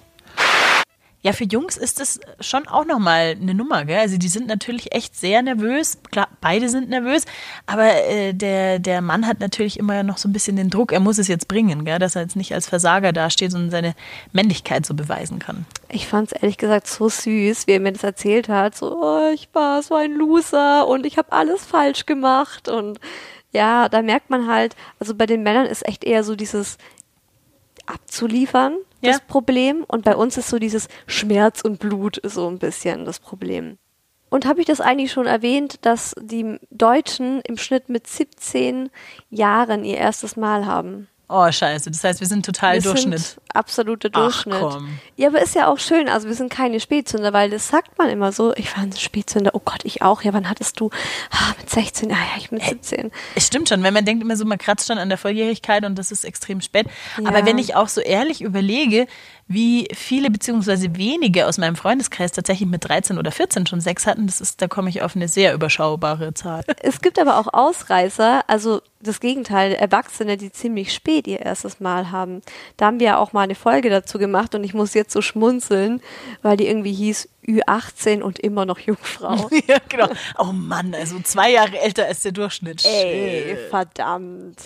[1.24, 3.98] Ja, für Jungs ist das schon auch nochmal eine Nummer, gell?
[3.98, 5.96] Also die sind natürlich echt sehr nervös.
[6.10, 7.24] Klar, beide sind nervös,
[7.64, 11.00] aber äh, der, der Mann hat natürlich immer noch so ein bisschen den Druck, er
[11.00, 11.98] muss es jetzt bringen, gell?
[11.98, 13.94] Dass er jetzt nicht als Versager dasteht, sondern seine
[14.32, 15.64] Männlichkeit so beweisen kann.
[15.88, 18.76] Ich fand es ehrlich gesagt so süß, wie er mir das erzählt hat.
[18.76, 22.68] So, oh, ich war so ein Loser und ich habe alles falsch gemacht.
[22.68, 23.00] Und
[23.50, 26.76] ja, da merkt man halt, also bei den Männern ist echt eher so dieses
[27.86, 29.22] abzuliefern das Ja.
[29.26, 29.84] Problem.
[29.86, 33.78] Und bei uns ist so dieses Schmerz und Blut so ein bisschen das Problem.
[34.30, 38.90] Und habe ich das eigentlich schon erwähnt, dass die Deutschen im Schnitt mit 17
[39.30, 41.08] Jahren ihr erstes Mal haben?
[41.26, 41.90] Oh, scheiße.
[41.90, 43.18] Das heißt, wir sind total Wir Durchschnitt.
[43.18, 44.60] Sind absoluter Ach, Durchschnitt.
[44.60, 44.98] komm.
[45.16, 46.08] Ja, aber ist ja auch schön.
[46.08, 48.54] Also wir sind keine Spätzünder, weil das sagt man immer so.
[48.56, 49.52] Ich war ein Spätzünder.
[49.54, 50.22] Oh Gott, ich auch.
[50.22, 50.90] Ja, wann hattest du?
[51.30, 52.12] Ah, mit 16.
[52.12, 53.10] Ah ja, ich mit 17.
[53.34, 55.96] Es stimmt schon, wenn man denkt immer so, man kratzt schon an der Volljährigkeit und
[55.98, 56.86] das ist extrem spät.
[57.18, 57.28] Ja.
[57.28, 59.06] Aber wenn ich auch so ehrlich überlege,
[59.46, 64.26] wie viele beziehungsweise wenige aus meinem Freundeskreis tatsächlich mit 13 oder 14 schon Sex hatten,
[64.26, 66.62] das ist, da komme ich auf eine sehr überschaubare Zahl.
[66.80, 72.10] Es gibt aber auch Ausreißer, also das Gegenteil, Erwachsene, die ziemlich spät ihr erstes Mal
[72.10, 72.40] haben.
[72.78, 75.20] Da haben wir ja auch mal eine Folge dazu gemacht und ich muss jetzt so
[75.20, 76.00] schmunzeln,
[76.40, 79.50] weil die irgendwie hieß Ü18 und immer noch Jungfrau.
[79.66, 80.08] ja, genau.
[80.38, 82.84] Oh Mann, also zwei Jahre älter als der Durchschnitt.
[82.86, 84.56] Ey, verdammt.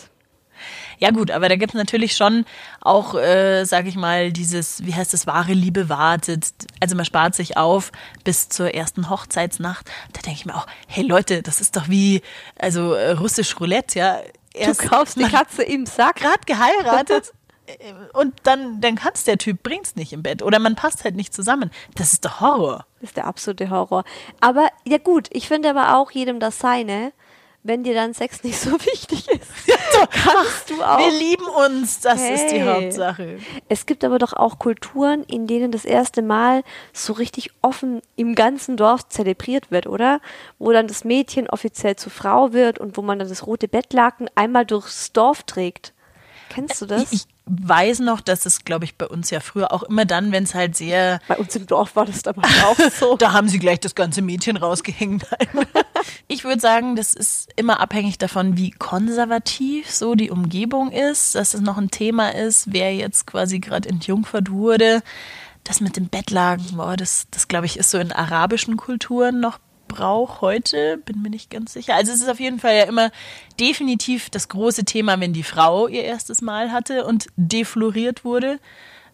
[0.98, 2.44] Ja gut, aber da gibt es natürlich schon
[2.80, 6.46] auch, äh, sag ich mal, dieses, wie heißt das, wahre Liebe wartet.
[6.80, 7.92] Also man spart sich auf
[8.24, 9.90] bis zur ersten Hochzeitsnacht.
[10.12, 12.22] Da denke ich mir auch, hey Leute, das ist doch wie,
[12.58, 14.18] also äh, russisch Roulette, ja.
[14.54, 16.16] Du Erst kaufst die Katze im Sack.
[16.16, 17.32] gerade geheiratet
[17.66, 20.42] äh, und dann, dann kann's der Typ, bringt's nicht im Bett.
[20.42, 21.70] Oder man passt halt nicht zusammen.
[21.94, 22.87] Das ist doch Horror.
[23.00, 24.04] Das ist der absolute Horror.
[24.40, 27.12] Aber ja gut, ich finde aber auch jedem das seine,
[27.62, 29.51] wenn dir dann Sex nicht so wichtig ist.
[30.11, 30.99] kannst du auch.
[30.99, 32.85] Wir lieben uns, das ist die Hey.
[32.85, 33.38] Hauptsache.
[33.68, 38.35] Es gibt aber doch auch Kulturen, in denen das erste Mal so richtig offen im
[38.35, 40.21] ganzen Dorf zelebriert wird, oder?
[40.59, 44.29] Wo dann das Mädchen offiziell zur Frau wird und wo man dann das rote Bettlaken
[44.35, 45.92] einmal durchs Dorf trägt.
[46.51, 47.12] Kennst du das?
[47.12, 50.32] Ich, ich weiß noch, dass es, glaube ich, bei uns ja früher auch immer dann,
[50.32, 53.16] wenn es halt sehr Bei uns im Dorf war das damals auch so.
[53.16, 55.26] Da haben sie gleich das ganze Mädchen rausgehängt.
[56.28, 61.54] Ich würde sagen, das ist immer abhängig davon, wie konservativ so die Umgebung ist, dass
[61.54, 65.02] es noch ein Thema ist, wer jetzt quasi gerade entjungfert wurde.
[65.64, 69.58] das mit dem Bettlagen, boah, das, das glaube ich, ist so in arabischen Kulturen noch
[69.88, 71.94] Brauch heute, bin mir nicht ganz sicher.
[71.94, 73.11] Also es ist auf jeden Fall ja immer
[73.59, 78.59] definitiv das große Thema, wenn die Frau ihr erstes Mal hatte und defloriert wurde.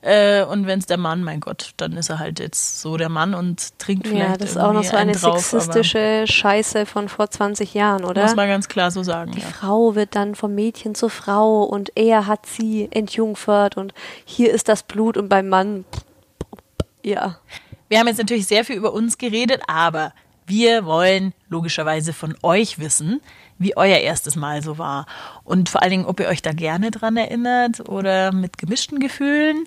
[0.02, 3.08] Äh, und wenn es der Mann, mein Gott, dann ist er halt jetzt so der
[3.08, 7.08] Mann und trinkt vielleicht Ja, das ist auch noch so eine drauf, sexistische Scheiße von
[7.08, 8.22] vor 20 Jahren, oder?
[8.24, 9.32] Muss man ganz klar so sagen.
[9.32, 9.46] Die Ja.
[9.46, 13.94] Frau wird dann vom Mädchen zur Frau und er hat sie entjungfert und
[14.26, 15.86] hier ist das Blut und beim Mann,
[17.02, 17.38] ja.
[17.88, 20.12] Wir haben jetzt natürlich sehr viel über uns geredet, aber
[20.46, 23.20] wir wollen logischerweise von euch wissen,
[23.58, 25.06] wie euer erstes Mal so war.
[25.44, 29.64] Und vor allen Dingen, ob ihr euch da gerne dran erinnert oder mit gemischten Gefühlen.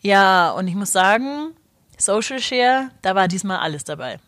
[0.00, 1.52] Ja, und ich muss sagen,
[1.96, 4.18] Social Share, da war diesmal alles dabei.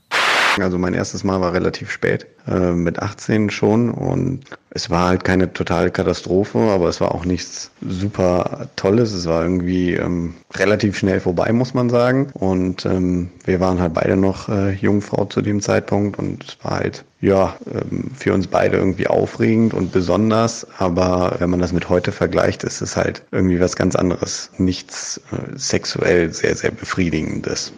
[0.59, 5.25] Also mein erstes Mal war relativ spät, äh, mit 18 schon und es war halt
[5.25, 9.13] keine totale Katastrophe, aber es war auch nichts super Tolles.
[9.13, 12.31] Es war irgendwie ähm, relativ schnell vorbei, muss man sagen.
[12.35, 16.79] Und ähm, wir waren halt beide noch äh, Jungfrau zu dem Zeitpunkt und es war
[16.79, 20.65] halt ja ähm, für uns beide irgendwie aufregend und besonders.
[20.79, 24.51] Aber wenn man das mit heute vergleicht, ist es halt irgendwie was ganz anderes.
[24.59, 27.73] Nichts äh, sexuell sehr, sehr befriedigendes.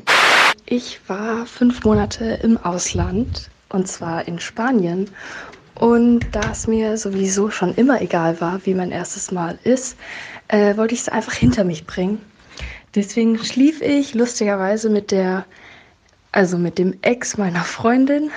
[0.66, 5.08] Ich war fünf Monate im Ausland und zwar in Spanien.
[5.74, 9.96] Und da es mir sowieso schon immer egal war, wie mein erstes Mal ist,
[10.48, 12.20] äh, wollte ich es einfach hinter mich bringen.
[12.94, 15.46] Deswegen schlief ich lustigerweise mit der,
[16.30, 18.30] also mit dem Ex meiner Freundin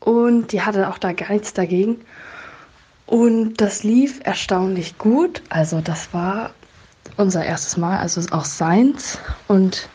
[0.00, 2.00] und die hatte auch da gar nichts dagegen.
[3.06, 5.42] Und das lief erstaunlich gut.
[5.50, 6.50] Also das war
[7.16, 9.18] unser erstes Mal, also auch seins.
[9.46, 9.88] Und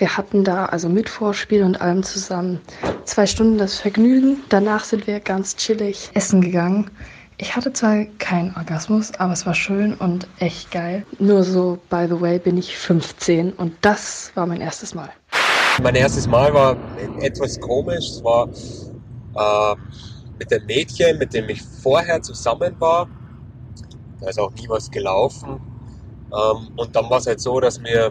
[0.00, 2.58] wir hatten da also mit Vorspiel und allem zusammen
[3.04, 4.38] zwei Stunden das Vergnügen.
[4.48, 6.90] Danach sind wir ganz chillig essen gegangen.
[7.36, 11.04] Ich hatte zwar keinen Orgasmus, aber es war schön und echt geil.
[11.18, 15.10] Nur so, by the way, bin ich 15 und das war mein erstes Mal.
[15.82, 16.76] Mein erstes Mal war
[17.20, 18.10] etwas komisch.
[18.10, 19.76] Es war äh,
[20.38, 23.06] mit dem Mädchen, mit dem ich vorher zusammen war.
[24.20, 25.60] Da ist auch nie was gelaufen.
[26.32, 28.10] Ähm, und dann war es halt so, dass ja,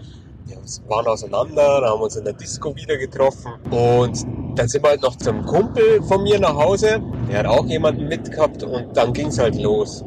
[0.49, 3.51] wir waren auseinander, da haben wir uns in der Disco wieder getroffen.
[3.71, 7.01] Und dann sind wir halt noch zum Kumpel von mir nach Hause.
[7.29, 10.03] Der hat auch jemanden mitgehabt und dann ging es halt los.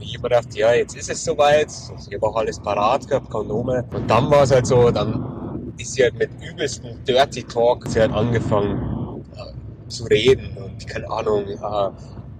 [0.00, 1.68] Ich habe mir gedacht, ja, jetzt ist es soweit.
[2.08, 3.84] Ich habe auch alles parat gehabt, Kondome.
[3.92, 8.00] Und dann war es halt so, dann ist sie halt mit übelsten Dirty Talk, sie
[8.00, 11.92] hat angefangen äh, zu reden und keine Ahnung, ja,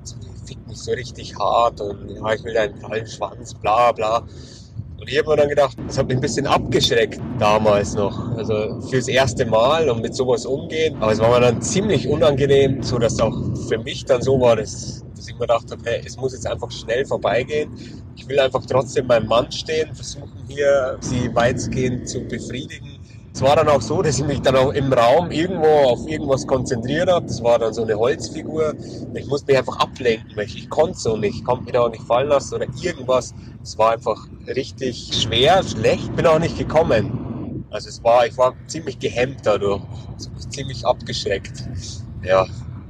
[0.03, 4.23] sie fickt mich so richtig hart und ja, ich will deinen prallen Schwanz, bla bla.
[4.99, 8.37] Und ich habe mir dann gedacht, das hat mich ein bisschen abgeschreckt damals noch.
[8.37, 10.97] Also fürs erste Mal und mit sowas umgehen.
[11.01, 13.37] Aber es war mir dann ziemlich unangenehm, so dass auch
[13.69, 16.47] für mich dann so war, dass, dass ich mir gedacht habe, hey, es muss jetzt
[16.47, 17.71] einfach schnell vorbeigehen.
[18.17, 22.94] Ich will einfach trotzdem meinem Mann stehen, versuchen hier sie weitgehend zu befriedigen.
[23.35, 26.47] Es war dann auch so, dass ich mich dann auch im Raum irgendwo auf irgendwas
[26.47, 27.27] konzentriert habe.
[27.27, 28.75] Das war dann so eine Holzfigur.
[29.13, 31.39] Ich musste mich einfach ablenken, weil ich, ich konnte so nicht.
[31.39, 33.35] Ich konnte mich da auch nicht fallen lassen oder irgendwas.
[33.61, 36.15] Es war einfach richtig schwer, schlecht.
[36.15, 37.65] Bin auch nicht gekommen.
[37.71, 39.83] Also es war, ich war ziemlich gehemmt dadurch.
[40.51, 41.65] Ziemlich abgeschreckt.
[42.23, 42.45] Ja,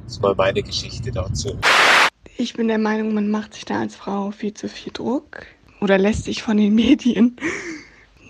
[0.05, 1.57] das ist mal meine Geschichte dazu.
[2.37, 5.47] Ich bin der Meinung, man macht sich da als Frau viel zu viel Druck
[5.81, 7.37] oder lässt sich von den Medien.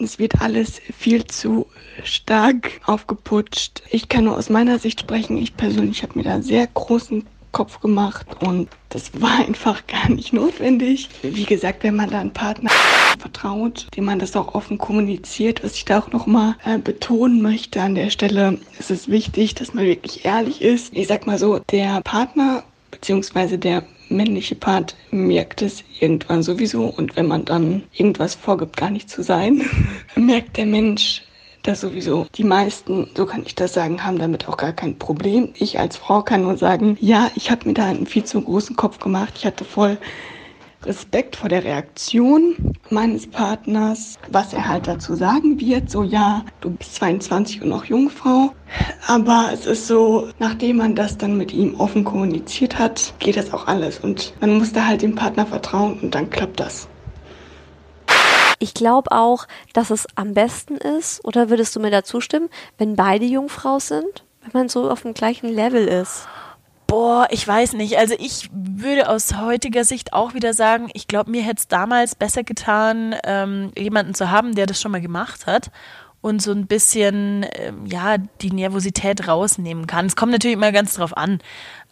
[0.04, 1.66] Es wird alles viel zu
[2.02, 3.82] stark aufgeputscht.
[3.90, 5.38] Ich kann nur aus meiner Sicht sprechen.
[5.38, 10.32] Ich persönlich habe mir da sehr großen Kopf gemacht und das war einfach gar nicht
[10.32, 11.08] notwendig.
[11.22, 12.70] Wie gesagt, wenn man da einen Partner
[13.18, 17.80] vertraut, dem man das auch offen kommuniziert, was ich da auch nochmal äh, betonen möchte
[17.80, 20.94] an der Stelle, ist es wichtig, dass man wirklich ehrlich ist.
[20.94, 27.16] Ich sag mal so, der Partner beziehungsweise der männliche Part merkt es irgendwann sowieso und
[27.16, 29.62] wenn man dann irgendwas vorgibt, gar nicht zu sein,
[30.16, 31.22] merkt der Mensch
[31.62, 32.26] das sowieso.
[32.34, 35.48] Die meisten, so kann ich das sagen, haben damit auch gar kein Problem.
[35.54, 38.76] Ich als Frau kann nur sagen, ja, ich habe mir da einen viel zu großen
[38.76, 39.34] Kopf gemacht.
[39.36, 39.96] Ich hatte voll
[40.86, 45.90] Respekt vor der Reaktion meines Partners, was er halt dazu sagen wird.
[45.90, 48.52] So, ja, du bist 22 und noch Jungfrau.
[49.06, 53.52] Aber es ist so, nachdem man das dann mit ihm offen kommuniziert hat, geht das
[53.52, 53.98] auch alles.
[53.98, 56.88] Und man muss da halt dem Partner vertrauen und dann klappt das.
[58.58, 62.96] Ich glaube auch, dass es am besten ist, oder würdest du mir da zustimmen, wenn
[62.96, 64.24] beide Jungfrau sind?
[64.42, 66.28] Wenn man so auf dem gleichen Level ist.
[66.94, 67.98] Boah, ich weiß nicht.
[67.98, 72.14] Also ich würde aus heutiger Sicht auch wieder sagen, ich glaube, mir hätte es damals
[72.14, 75.72] besser getan, ähm, jemanden zu haben, der das schon mal gemacht hat
[76.20, 80.06] und so ein bisschen, ähm, ja, die Nervosität rausnehmen kann.
[80.06, 81.40] Es kommt natürlich immer ganz drauf an.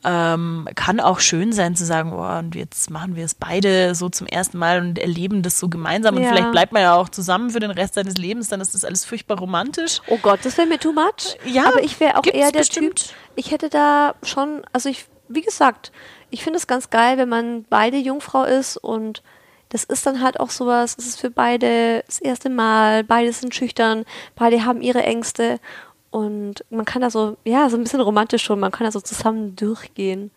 [0.05, 4.09] Ähm, kann auch schön sein zu sagen, oh, und jetzt machen wir es beide so
[4.09, 6.31] zum ersten Mal und erleben das so gemeinsam und Ja.
[6.31, 9.05] vielleicht bleibt man ja auch zusammen für den Rest seines Lebens, dann ist das alles
[9.05, 10.01] furchtbar romantisch.
[10.09, 11.37] Oh Gott, das wäre mir too much.
[11.45, 12.97] Ja, aber ich wäre auch eher der bestimmt.
[12.97, 13.17] Typ.
[13.37, 15.93] Ich hätte da schon, also ich, wie gesagt,
[16.31, 19.23] ich finde es ganz geil, wenn man beide Jungfrau ist und
[19.69, 23.55] das ist dann halt auch sowas, es ist für beide das erste Mal, beide sind
[23.55, 25.61] schüchtern, beide haben ihre Ängste
[26.13, 29.01] und man kann da so, ja, so ein bisschen romantisch schon, man kann da so
[29.01, 30.31] zusammen durchgehen.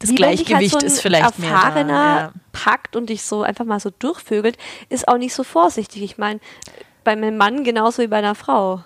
[0.00, 2.32] Das Wie dich Gleichgewicht halt so ein ist vielleicht mehr da, Erfahrener ja.
[2.50, 4.58] packt und dich so einfach mal so durchvögelt,
[4.88, 6.02] ist auch nicht so vorsichtig.
[6.02, 6.40] Ich meine,
[7.04, 8.82] bei einem Mann genauso wie bei einer Frau.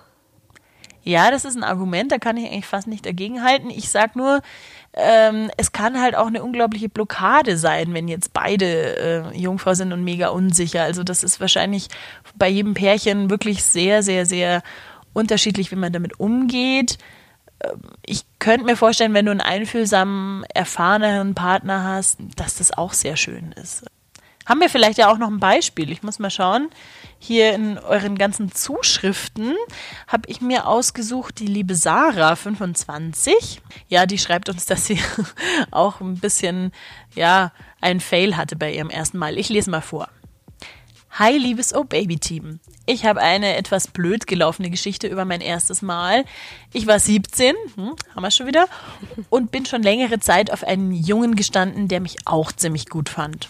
[1.03, 3.70] Ja, das ist ein Argument, da kann ich eigentlich fast nicht dagegenhalten.
[3.70, 4.42] Ich sag nur,
[4.92, 9.94] ähm, es kann halt auch eine unglaubliche Blockade sein, wenn jetzt beide äh, Jungfrau sind
[9.94, 10.83] und mega unsicher.
[10.83, 11.88] Also das ist wahrscheinlich
[12.35, 14.62] bei jedem Pärchen wirklich sehr, sehr, sehr
[15.16, 16.98] unterschiedlich, wie man damit umgeht.
[17.64, 22.92] Ähm, Ich könnte mir vorstellen, wenn du einen einfühlsamen, erfahreneren Partner hast, dass das auch
[22.92, 23.85] sehr schön ist.
[24.46, 25.90] Haben wir vielleicht ja auch noch ein Beispiel.
[25.90, 26.68] Ich muss mal schauen.
[27.18, 29.55] Hier in euren ganzen Zuschriften
[30.07, 33.61] habe ich mir ausgesucht, die liebe Sarah, 25.
[33.88, 35.00] Ja, die schreibt uns, dass sie
[35.72, 36.70] auch ein bisschen,
[37.16, 37.50] ja,
[37.81, 39.37] einen Fail hatte bei ihrem ersten Mal.
[39.37, 40.09] Ich lese mal vor.
[41.18, 42.61] Hi, liebes Oh Baby Team.
[42.85, 46.26] Ich habe eine etwas blöd gelaufene Geschichte über mein erstes Mal.
[46.74, 48.68] Ich war 17, hm, haben wir schon wieder,
[49.31, 53.48] und bin schon längere Zeit auf einen Jungen gestanden, der mich auch ziemlich gut fand.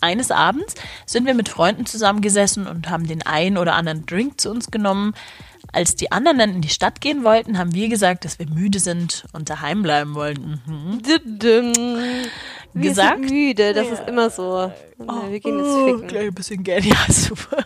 [0.00, 4.50] Eines Abends sind wir mit Freunden zusammengesessen und haben den einen oder anderen Drink zu
[4.50, 5.12] uns genommen.
[5.70, 8.80] Als die anderen dann in die Stadt gehen wollten, haben wir gesagt, dass wir müde
[8.80, 10.62] sind und daheim bleiben wollten.
[10.66, 11.02] Mhm.
[12.74, 13.18] Wir Gesagt?
[13.18, 14.72] sind müde, das ist immer so.
[14.98, 16.06] wir gehen jetzt Oh, ficken.
[16.08, 17.58] gleich ein bisschen Geld, ja, super.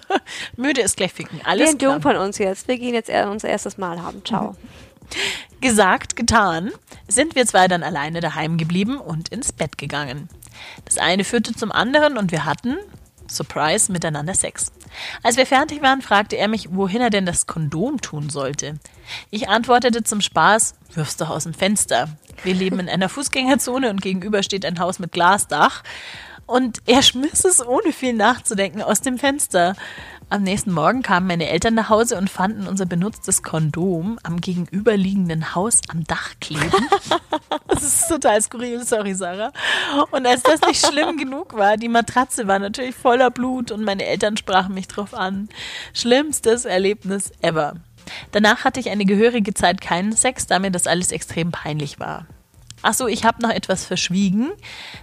[0.56, 1.38] Müde ist gleich ficken.
[1.38, 1.92] Wir Alles sind klar.
[1.92, 2.66] jung von uns jetzt.
[2.66, 4.24] Wir gehen jetzt unser erstes Mal haben.
[4.24, 4.56] Ciao.
[5.60, 6.72] Gesagt, getan,
[7.08, 10.28] sind wir zwei dann alleine daheim geblieben und ins Bett gegangen.
[10.84, 12.76] Das eine führte zum anderen und wir hatten,
[13.28, 14.72] Surprise, miteinander Sex.
[15.22, 18.76] Als wir fertig waren, fragte er mich, wohin er denn das Kondom tun sollte.
[19.30, 22.08] Ich antwortete zum Spaß, wirf's doch aus dem Fenster.
[22.44, 25.82] Wir leben in einer Fußgängerzone und gegenüber steht ein Haus mit Glasdach.
[26.46, 29.74] Und er schmiss es ohne viel nachzudenken aus dem Fenster.
[30.28, 35.54] Am nächsten Morgen kamen meine Eltern nach Hause und fanden unser benutztes Kondom am gegenüberliegenden
[35.54, 36.70] Haus am Dach kleben.
[37.68, 39.52] Das ist total skurril, sorry Sarah.
[40.10, 44.06] Und als das nicht schlimm genug war, die Matratze war natürlich voller Blut und meine
[44.06, 45.50] Eltern sprachen mich drauf an.
[45.92, 47.74] Schlimmstes Erlebnis ever.
[48.32, 52.26] Danach hatte ich eine gehörige Zeit keinen Sex, da mir das alles extrem peinlich war.
[52.82, 54.52] Ach so, ich habe noch etwas verschwiegen.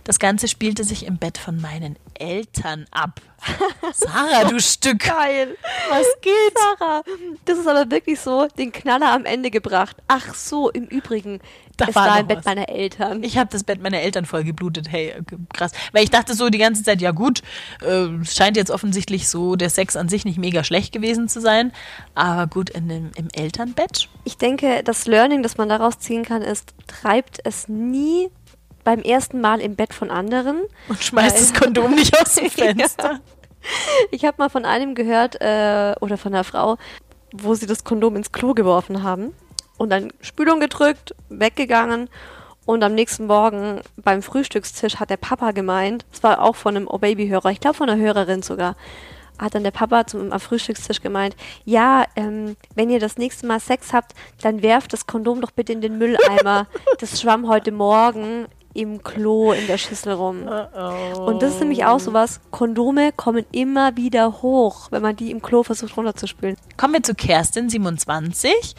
[0.03, 3.19] Das Ganze spielte sich im Bett von meinen Eltern ab.
[3.93, 4.99] Sarah, du Stück.
[4.99, 5.57] Geil.
[5.89, 6.57] Was geht?
[6.79, 7.03] Sarah,
[7.45, 9.97] das ist aber wirklich so den Knaller am Ende gebracht.
[10.07, 11.41] Ach so, im Übrigen,
[11.77, 12.45] Da es war war im Bett was.
[12.45, 13.23] meiner Eltern.
[13.23, 14.91] Ich habe das Bett meiner Eltern voll geblutet.
[14.91, 15.15] Hey,
[15.53, 15.71] krass.
[15.91, 17.41] Weil ich dachte so die ganze Zeit, ja gut,
[17.81, 21.41] äh, es scheint jetzt offensichtlich so der Sex an sich nicht mega schlecht gewesen zu
[21.41, 21.71] sein.
[22.13, 24.07] Aber gut, in dem, im Elternbett?
[24.23, 28.29] Ich denke, das Learning, das man daraus ziehen kann, ist, treibt es nie
[28.83, 30.61] beim ersten Mal im Bett von anderen.
[30.89, 33.19] Und schmeißt das Kondom nicht aus dem Fenster.
[34.11, 36.77] Ich habe mal von einem gehört, äh, oder von einer Frau,
[37.33, 39.33] wo sie das Kondom ins Klo geworfen haben
[39.77, 42.09] und dann Spülung gedrückt, weggegangen
[42.65, 46.87] und am nächsten Morgen beim Frühstückstisch hat der Papa gemeint, es war auch von einem
[46.89, 48.75] Oh Baby-Hörer, ich glaube von einer Hörerin sogar,
[49.37, 53.59] hat dann der Papa zum, am Frühstückstisch gemeint, ja, ähm, wenn ihr das nächste Mal
[53.59, 56.67] Sex habt, dann werft das Kondom doch bitte in den Mülleimer.
[56.99, 60.47] Das schwamm heute Morgen im Klo in der Schüssel rum.
[61.17, 65.41] Und das ist nämlich auch sowas, Kondome kommen immer wieder hoch, wenn man die im
[65.41, 66.57] Klo versucht runterzuspülen.
[66.77, 68.75] Kommen wir zu Kerstin, 27.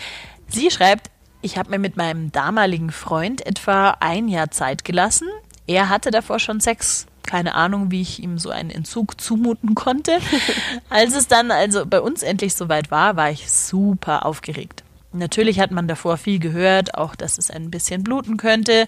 [0.55, 1.11] Sie schreibt,
[1.43, 5.27] ich habe mir mit meinem damaligen Freund etwa ein Jahr Zeit gelassen.
[5.67, 7.07] Er hatte davor schon Sex.
[7.25, 10.19] Keine Ahnung, wie ich ihm so einen Entzug zumuten konnte.
[10.91, 14.85] Als es dann also bei uns endlich soweit war, war ich super aufgeregt.
[15.13, 18.87] Natürlich hat man davor viel gehört, auch dass es ein bisschen bluten könnte.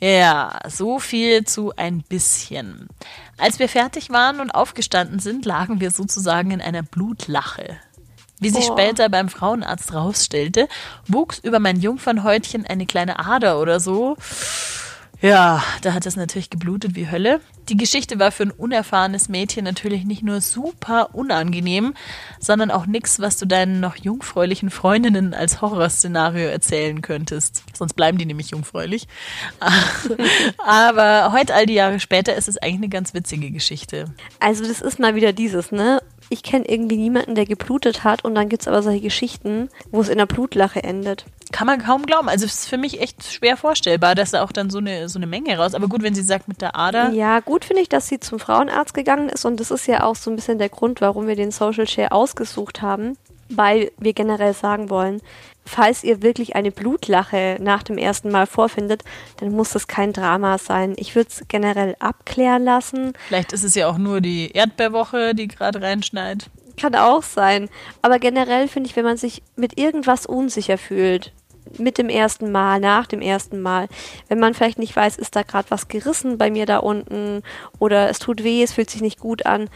[0.00, 2.88] Ja, so viel zu ein bisschen.
[3.36, 7.76] Als wir fertig waren und aufgestanden sind, lagen wir sozusagen in einer Blutlache.
[8.40, 8.72] Wie sich Oh.
[8.72, 10.68] später beim Frauenarzt rausstellte,
[11.06, 14.16] wuchs über mein Jungfernhäutchen eine kleine Ader oder so.
[15.20, 17.40] Ja, da hat es natürlich geblutet wie Hölle.
[17.68, 21.94] Die Geschichte war für ein unerfahrenes Mädchen natürlich nicht nur super unangenehm,
[22.38, 27.64] sondern auch nix, was du deinen noch jungfräulichen Freundinnen als Horrorszenario erzählen könntest.
[27.76, 29.08] Sonst bleiben die nämlich jungfräulich.
[30.58, 34.06] Aber heute, all die Jahre später, ist es eigentlich eine ganz witzige Geschichte.
[34.40, 36.00] Also das ist mal wieder dieses, ne?
[36.30, 40.00] Ich kenne irgendwie niemanden, der geblutet hat und dann gibt es aber solche Geschichten, wo
[40.00, 41.24] es in einer Blutlache endet.
[41.52, 42.28] Kann man kaum glauben.
[42.28, 45.18] Also es ist für mich echt schwer vorstellbar, dass da auch dann so eine, so
[45.18, 45.74] eine Menge raus.
[45.74, 47.10] Aber gut, wenn sie sagt mit der Ader.
[47.10, 50.16] Ja, gut finde ich, dass sie zum Frauenarzt gegangen ist und das ist ja auch
[50.16, 53.16] so ein bisschen der Grund, warum wir den Social Share ausgesucht haben,
[53.48, 55.22] weil wir generell sagen wollen,
[55.68, 59.04] falls ihr wirklich eine Blutlache nach dem ersten Mal vorfindet,
[59.38, 60.94] dann muss das kein Drama sein.
[60.96, 63.12] Ich würde es generell abklären lassen.
[63.28, 66.50] Vielleicht ist es ja auch nur die Erdbeerwoche, die gerade reinschneit.
[66.76, 67.68] Kann auch sein.
[68.02, 71.32] Aber generell finde ich, wenn man sich mit irgendwas unsicher fühlt,
[71.76, 73.88] mit dem ersten Mal, nach dem ersten Mal,
[74.28, 77.42] wenn man vielleicht nicht weiß, ist da gerade was gerissen bei mir da unten
[77.78, 79.68] oder es tut weh, es fühlt sich nicht gut an.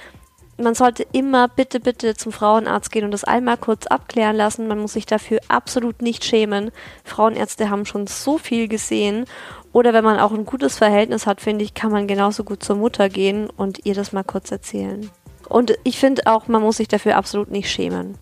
[0.58, 4.68] Man sollte immer bitte, bitte zum Frauenarzt gehen und das einmal kurz abklären lassen.
[4.68, 6.70] Man muss sich dafür absolut nicht schämen.
[7.04, 9.24] Frauenärzte haben schon so viel gesehen.
[9.72, 12.76] Oder wenn man auch ein gutes Verhältnis hat, finde ich, kann man genauso gut zur
[12.76, 15.10] Mutter gehen und ihr das mal kurz erzählen.
[15.48, 18.18] Und ich finde auch, man muss sich dafür absolut nicht schämen.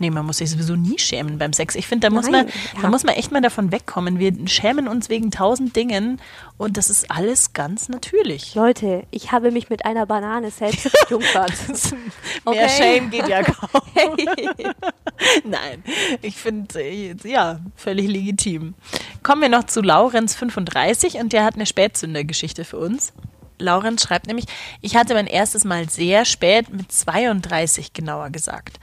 [0.00, 1.74] Nee, man muss sich sowieso nie schämen beim Sex.
[1.74, 2.82] Ich finde, da muss Nein, man, ja.
[2.82, 4.18] da muss man echt mal davon wegkommen.
[4.18, 6.20] Wir schämen uns wegen tausend Dingen
[6.58, 8.54] und das ist alles ganz natürlich.
[8.54, 10.84] Leute, ich habe mich mit einer Banane selbst.
[11.10, 11.46] Mehr
[12.44, 12.68] Okay.
[12.68, 13.82] Shame geht ja kaum.
[15.44, 15.82] Nein,
[16.22, 18.74] ich finde, äh, ja, völlig legitim.
[19.22, 23.12] Kommen wir noch zu Laurenz 35 und der hat eine Spätzündergeschichte für uns.
[23.58, 24.46] Laurenz schreibt nämlich,
[24.80, 28.78] ich hatte mein erstes Mal sehr spät, mit 32 genauer gesagt.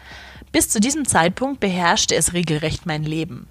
[0.53, 3.47] Bis zu diesem Zeitpunkt beherrschte es regelrecht mein Leben.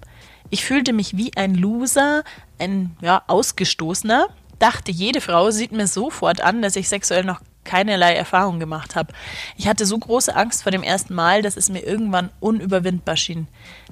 [0.49, 2.23] Ich fühlte mich wie ein Loser,
[2.59, 4.27] ein ja, Ausgestoßener,
[4.57, 9.13] dachte, jede Frau sieht mir sofort an, dass ich sexuell noch keinerlei Erfahrung gemacht habe.
[9.57, 13.47] Ich hatte so große Angst vor dem ersten Mal, dass es mir irgendwann unüberwindbar schien.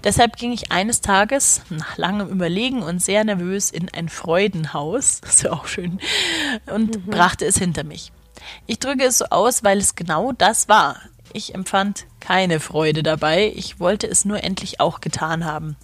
[0.05, 5.36] Deshalb ging ich eines Tages, nach langem Überlegen und sehr nervös, in ein Freudenhaus, das
[5.36, 5.99] ist ja auch schön,
[6.74, 8.14] und brachte es hinter mich.
[8.68, 10.97] Ich drücke es so aus, weil es genau das war.
[11.34, 15.75] Ich empfand keine Freude dabei, ich wollte es nur endlich auch getan haben.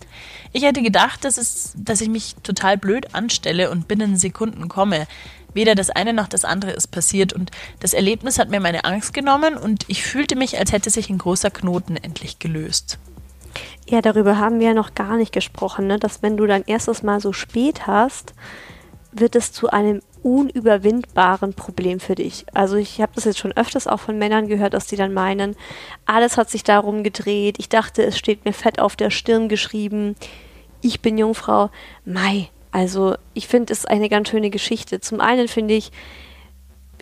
[0.53, 5.07] Ich hätte gedacht, dass, es, dass ich mich total blöd anstelle und binnen Sekunden komme.
[5.53, 9.13] Weder das eine noch das andere ist passiert und das Erlebnis hat mir meine Angst
[9.13, 12.99] genommen und ich fühlte mich, als hätte sich ein großer Knoten endlich gelöst.
[13.89, 15.97] Ja, darüber haben wir ja noch gar nicht gesprochen, ne?
[15.97, 18.33] dass wenn du dein erstes Mal so spät hast,
[19.19, 22.45] wird es zu einem unüberwindbaren Problem für dich.
[22.53, 25.55] Also ich habe das jetzt schon öfters auch von Männern gehört, dass die dann meinen,
[26.05, 30.15] alles hat sich darum gedreht, ich dachte, es steht mir fett auf der Stirn geschrieben,
[30.81, 31.69] ich bin Jungfrau.
[32.05, 34.99] Mai, also ich finde es eine ganz schöne Geschichte.
[34.99, 35.91] Zum einen finde ich,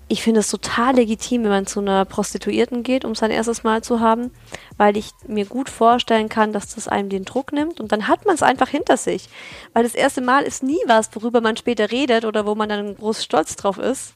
[0.08, 3.84] ich finde es total legitim, wenn man zu einer Prostituierten geht, um sein erstes Mal
[3.84, 4.32] zu haben,
[4.78, 8.26] weil ich mir gut vorstellen kann, dass das einem den Druck nimmt und dann hat
[8.26, 9.30] man es einfach hinter sich.
[9.74, 12.96] Weil das erste Mal ist nie was, worüber man später redet oder wo man dann
[12.96, 14.14] groß stolz drauf ist.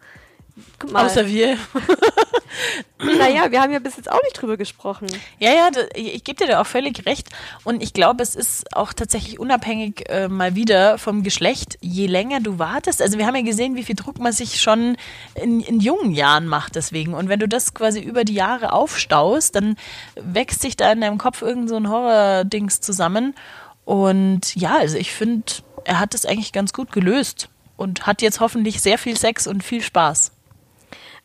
[0.93, 1.57] Außer wir.
[2.99, 5.07] naja, wir haben ja bis jetzt auch nicht drüber gesprochen.
[5.39, 7.29] Ja, ja, ich gebe dir da auch völlig recht.
[7.63, 12.39] Und ich glaube, es ist auch tatsächlich unabhängig äh, mal wieder vom Geschlecht, je länger
[12.41, 13.01] du wartest.
[13.01, 14.97] Also wir haben ja gesehen, wie viel Druck man sich schon
[15.35, 17.13] in, in jungen Jahren macht deswegen.
[17.13, 19.77] Und wenn du das quasi über die Jahre aufstaust, dann
[20.15, 23.35] wächst sich da in deinem Kopf irgend so ein Horror-Dings zusammen.
[23.85, 25.51] Und ja, also ich finde,
[25.85, 29.63] er hat das eigentlich ganz gut gelöst und hat jetzt hoffentlich sehr viel Sex und
[29.63, 30.31] viel Spaß.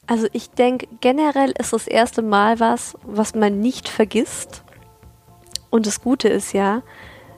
[0.07, 4.63] Also ich denke, generell ist das erste Mal was, was man nicht vergisst.
[5.71, 6.83] Und das Gute ist ja,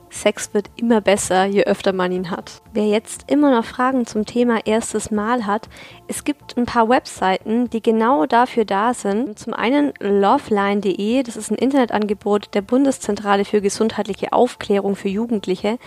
[0.09, 2.61] Sex wird immer besser, je öfter man ihn hat.
[2.73, 5.67] Wer jetzt immer noch Fragen zum Thema erstes Mal hat,
[6.07, 9.37] es gibt ein paar Webseiten, die genau dafür da sind.
[9.37, 15.77] Zum einen loveline.de, das ist ein Internetangebot der Bundeszentrale für gesundheitliche Aufklärung für Jugendliche.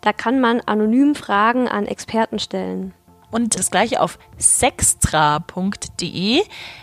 [0.00, 2.92] Da kann man anonym Fragen an Experten stellen.
[3.30, 6.42] Und das gleiche auf sextra.de.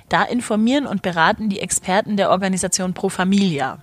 [0.10, 3.80] Da informieren und beraten die Experten der Organisation Pro Familia.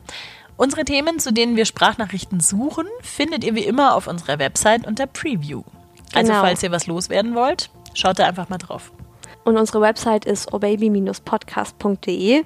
[0.57, 5.07] Unsere Themen, zu denen wir Sprachnachrichten suchen, findet ihr wie immer auf unserer Website unter
[5.07, 5.63] Preview.
[6.15, 6.45] Also Genau.
[6.45, 8.93] falls ihr was loswerden wollt, schaut da einfach mal drauf.
[9.45, 12.45] Und unsere Website ist obaby-podcast.de.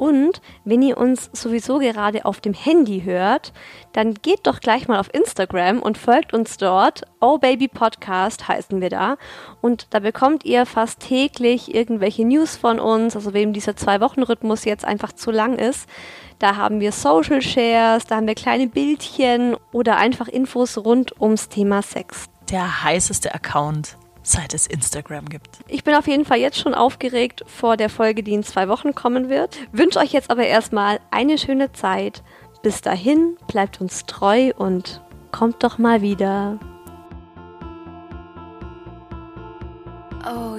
[0.00, 3.52] Und wenn ihr uns sowieso gerade auf dem Handy hört,
[3.92, 7.02] dann geht doch gleich mal auf Instagram und folgt uns dort.
[7.20, 9.18] Oh Baby Podcast heißen wir da.
[9.60, 13.14] Und da bekommt ihr fast täglich irgendwelche News von uns.
[13.14, 15.86] Also wem dieser Zwei-Wochen-Rhythmus jetzt einfach zu lang ist.
[16.38, 21.50] Da haben wir Social Shares, da haben wir kleine Bildchen oder einfach Infos rund ums
[21.50, 22.24] Thema Sex.
[22.50, 25.58] Der heißeste Account, seit es Instagram gibt.
[25.68, 28.94] Ich bin auf jeden Fall jetzt schon aufgeregt vor der Folge, die in zwei Wochen
[28.94, 29.56] kommen wird.
[29.72, 32.22] Wünsche euch jetzt aber erstmal eine schöne Zeit.
[32.62, 35.02] Bis dahin, bleibt uns treu und
[35.32, 36.58] kommt doch mal wieder.
[40.24, 40.56] Oh